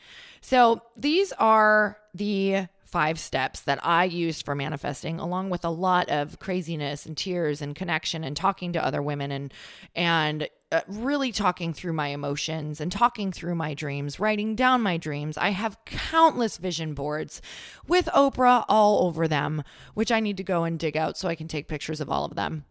So 0.41 0.81
these 0.97 1.33
are 1.33 1.99
the 2.15 2.69
five 2.85 3.19
steps 3.19 3.61
that 3.63 3.85
I 3.85 4.05
used 4.05 4.45
for 4.45 4.55
manifesting, 4.55 5.21
along 5.21 5.51
with 5.51 5.65
a 5.65 5.71
lot 5.71 6.09
of 6.09 6.39
craziness 6.39 7.07
and 7.07 7.17
tears 7.17 7.61
and 7.61 7.77
connection 7.77 8.25
and 8.25 8.37
talking 8.37 8.73
to 8.73 8.85
other 8.85 9.03
women 9.03 9.31
and 9.31 9.53
and 9.95 10.49
uh, 10.73 10.81
really 10.87 11.33
talking 11.33 11.73
through 11.73 11.93
my 11.93 12.09
emotions 12.09 12.81
and 12.81 12.93
talking 12.93 13.33
through 13.33 13.55
my 13.55 13.75
dreams, 13.75 14.21
writing 14.21 14.55
down 14.55 14.83
my 14.83 14.97
dreams. 14.97 15.37
I 15.37 15.51
have 15.51 15.85
countless 15.85 16.59
vision 16.59 16.95
boards 16.95 17.43
with 17.89 18.07
Oprah 18.07 18.65
all 18.69 19.07
over 19.07 19.27
them, 19.27 19.65
which 19.95 20.13
I 20.13 20.21
need 20.21 20.37
to 20.37 20.45
go 20.45 20.65
and 20.65 20.79
dig 20.79 20.97
out 20.97 21.17
so 21.17 21.29
I 21.29 21.35
can 21.35 21.49
take 21.49 21.69
pictures 21.69 22.01
of 22.01 22.09
all 22.09 22.25
of 22.25 22.37
them 22.37 22.65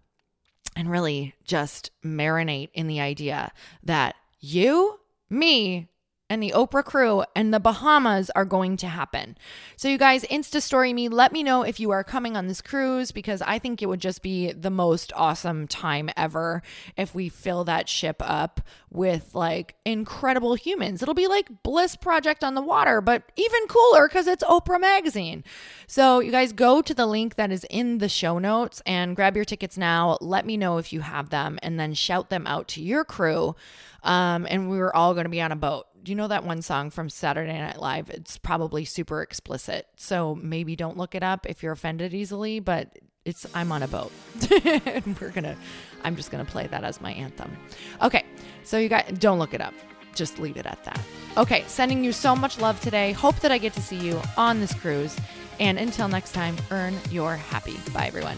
and 0.76 0.90
really 0.90 1.36
just 1.44 1.92
marinate 2.04 2.70
in 2.74 2.88
the 2.88 3.02
idea 3.02 3.52
that 3.84 4.16
you, 4.40 5.00
me, 5.30 5.90
and 6.30 6.44
the 6.44 6.54
Oprah 6.56 6.86
crew 6.86 7.24
and 7.36 7.54
the 7.54 7.60
Bahamas 7.60 8.30
are 8.36 8.46
going 8.46 8.78
to 8.78 8.88
happen. 8.88 9.38
So, 9.76 9.88
you 9.88 9.98
guys, 9.98 10.24
Insta 10.26 10.62
story 10.62 10.94
me. 10.94 11.10
Let 11.10 11.32
me 11.32 11.42
know 11.42 11.64
if 11.64 11.80
you 11.80 11.92
are 11.92 12.04
coming 12.04 12.38
on 12.38 12.48
this 12.48 12.62
cruise 12.62 13.12
because 13.12 13.42
I 13.42 13.58
think 13.58 13.82
it 13.82 13.88
would 13.88 14.00
just 14.00 14.22
be 14.22 14.52
the 14.52 14.70
most 14.70 15.12
awesome 15.16 15.68
time 15.68 16.10
ever 16.16 16.62
if 16.96 17.16
we 17.16 17.30
fill 17.30 17.64
that 17.66 17.90
ship 17.90 18.18
up 18.20 18.62
with 18.92 19.34
like 19.34 19.76
incredible 19.86 20.56
humans. 20.56 21.02
It'll 21.02 21.14
be 21.14 21.28
like 21.28 21.64
Bliss 21.64 21.96
Project 21.96 22.44
on 22.44 22.54
the 22.54 22.62
water, 22.62 23.02
but 23.02 23.24
even 23.36 23.68
cooler 23.68 24.08
because 24.08 24.28
it's 24.28 24.44
Oprah 24.44 24.80
Magazine. 24.80 25.44
So, 25.88 26.20
you 26.20 26.32
guys 26.32 26.54
go 26.54 26.82
to 26.82 26.94
the 26.94 27.08
link 27.08 27.36
that 27.36 27.52
is 27.52 27.66
in 27.70 27.98
the 27.98 28.10
show 28.10 28.38
notes 28.38 28.82
and 28.86 29.16
grab 29.16 29.36
your 29.36 29.46
tickets 29.46 29.78
now. 29.78 30.18
Let 30.22 30.46
me 30.46 30.58
know 30.58 30.78
if 30.78 30.94
you 30.94 31.02
have 31.02 31.30
them 31.30 31.58
and 31.64 31.80
then 31.80 31.94
shout 31.96 32.30
them 32.30 32.46
out 32.46 32.68
to 32.70 32.82
your 32.82 33.04
crew. 33.04 33.56
Um, 34.04 34.48
and 34.50 34.70
we 34.70 34.78
were 34.78 34.96
all 34.96 35.14
going 35.14 35.26
to 35.26 35.30
be 35.30 35.42
on 35.42 35.52
a 35.52 35.58
boat 35.58 35.88
do 36.04 36.12
you 36.12 36.16
know 36.16 36.28
that 36.28 36.44
one 36.44 36.62
song 36.62 36.90
from 36.90 37.10
Saturday 37.10 37.58
Night 37.58 37.80
Live? 37.80 38.10
It's 38.10 38.38
probably 38.38 38.86
super 38.86 39.22
explicit. 39.22 39.88
So 39.96 40.36
maybe 40.36 40.76
don't 40.76 40.98
look 40.98 41.16
it 41.16 41.24
up 41.24 41.46
if 41.46 41.64
you're 41.64 41.74
offended 41.74 42.14
easily, 42.14 42.60
but 42.60 42.98
it's 43.26 43.46
I'm 43.54 43.72
on 43.72 43.84
a 43.84 43.88
boat. 43.88 44.12
and 44.64 45.20
we're 45.20 45.30
going 45.30 45.44
to 45.44 45.56
I'm 46.04 46.16
just 46.16 46.32
going 46.32 46.46
to 46.46 46.52
play 46.52 46.68
that 46.68 46.84
as 46.84 47.02
my 47.02 47.12
anthem. 47.14 47.56
Okay. 48.02 48.26
So 48.64 48.78
you 48.78 48.90
guys 48.90 49.12
don't 49.20 49.40
look 49.40 49.54
it 49.54 49.62
up. 49.62 49.74
Just 50.16 50.40
leave 50.40 50.58
it 50.58 50.66
at 50.66 50.84
that. 50.84 51.00
Okay, 51.38 51.64
sending 51.68 52.04
you 52.04 52.12
so 52.12 52.36
much 52.36 52.60
love 52.60 52.80
today. 52.82 53.12
Hope 53.12 53.40
that 53.42 53.52
I 53.52 53.58
get 53.58 53.74
to 53.74 53.82
see 53.82 53.96
you 53.96 54.20
on 54.38 54.60
this 54.60 54.74
cruise. 54.74 55.16
And 55.60 55.78
until 55.78 56.08
next 56.08 56.34
time, 56.34 56.56
earn 56.72 56.96
your 57.12 57.36
happy. 57.36 57.78
Bye 57.94 58.08
everyone. 58.08 58.38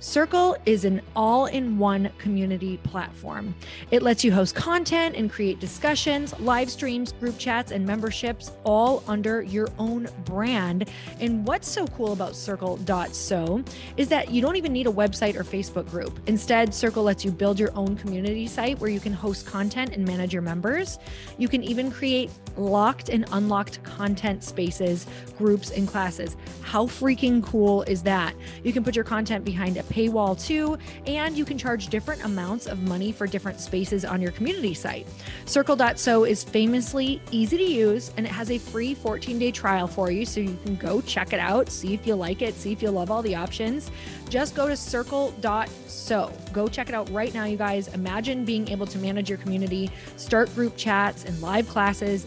Circle 0.00 0.56
is 0.64 0.84
an 0.84 1.02
all 1.16 1.46
in 1.46 1.76
one 1.76 2.10
community 2.18 2.76
platform. 2.78 3.52
It 3.90 4.00
lets 4.00 4.22
you 4.22 4.32
host 4.32 4.54
content 4.54 5.16
and 5.16 5.30
create 5.30 5.58
discussions, 5.58 6.38
live 6.38 6.70
streams, 6.70 7.10
group 7.12 7.36
chats, 7.36 7.72
and 7.72 7.84
memberships 7.84 8.52
all 8.62 9.02
under 9.08 9.42
your 9.42 9.68
own 9.76 10.08
brand. 10.24 10.88
And 11.18 11.44
what's 11.44 11.68
so 11.68 11.84
cool 11.88 12.12
about 12.12 12.36
Circle.so 12.36 13.64
is 13.96 14.08
that 14.08 14.30
you 14.30 14.40
don't 14.40 14.54
even 14.54 14.72
need 14.72 14.86
a 14.86 14.92
website 14.92 15.34
or 15.34 15.42
Facebook 15.42 15.90
group. 15.90 16.20
Instead, 16.28 16.72
Circle 16.72 17.02
lets 17.02 17.24
you 17.24 17.32
build 17.32 17.58
your 17.58 17.74
own 17.74 17.96
community 17.96 18.46
site 18.46 18.78
where 18.78 18.90
you 18.90 19.00
can 19.00 19.12
host 19.12 19.46
content 19.46 19.94
and 19.94 20.06
manage 20.06 20.32
your 20.32 20.42
members. 20.42 21.00
You 21.38 21.48
can 21.48 21.64
even 21.64 21.90
create 21.90 22.30
locked 22.58 23.08
and 23.08 23.24
unlocked 23.32 23.82
content 23.82 24.44
spaces, 24.44 25.06
groups, 25.36 25.70
and 25.70 25.86
classes. 25.86 26.36
How 26.62 26.86
freaking 26.86 27.42
cool 27.42 27.82
is 27.82 28.02
that? 28.02 28.34
You 28.64 28.72
can 28.72 28.84
put 28.84 28.94
your 28.94 29.04
content 29.04 29.44
behind 29.44 29.76
a 29.76 29.82
paywall 29.84 30.40
too, 30.40 30.76
and 31.06 31.36
you 31.36 31.44
can 31.44 31.56
charge 31.56 31.88
different 31.88 32.24
amounts 32.24 32.66
of 32.66 32.82
money 32.82 33.12
for 33.12 33.26
different 33.26 33.60
spaces 33.60 34.04
on 34.04 34.20
your 34.20 34.32
community 34.32 34.74
site. 34.74 35.06
Circle.so 35.46 36.24
is 36.24 36.44
famously 36.44 37.22
easy 37.30 37.56
to 37.56 37.64
use 37.64 38.12
and 38.16 38.26
it 38.26 38.32
has 38.32 38.50
a 38.50 38.58
free 38.58 38.94
14 38.94 39.38
day 39.38 39.50
trial 39.50 39.86
for 39.86 40.10
you. 40.10 40.24
So 40.24 40.40
you 40.40 40.58
can 40.64 40.76
go 40.76 41.00
check 41.00 41.32
it 41.32 41.40
out, 41.40 41.68
see 41.68 41.94
if 41.94 42.06
you 42.06 42.14
like 42.14 42.42
it, 42.42 42.54
see 42.54 42.72
if 42.72 42.82
you 42.82 42.90
love 42.90 43.10
all 43.10 43.22
the 43.22 43.34
options. 43.34 43.90
Just 44.28 44.54
go 44.54 44.68
to 44.68 44.76
circle.so. 44.76 46.32
Go 46.52 46.68
check 46.68 46.88
it 46.88 46.94
out 46.94 47.10
right 47.10 47.32
now, 47.32 47.44
you 47.44 47.56
guys. 47.56 47.88
Imagine 47.88 48.44
being 48.44 48.68
able 48.68 48.86
to 48.86 48.98
manage 48.98 49.28
your 49.28 49.38
community, 49.38 49.90
start 50.16 50.54
group 50.54 50.76
chats 50.76 51.24
and 51.24 51.40
live 51.40 51.68
classes, 51.68 52.26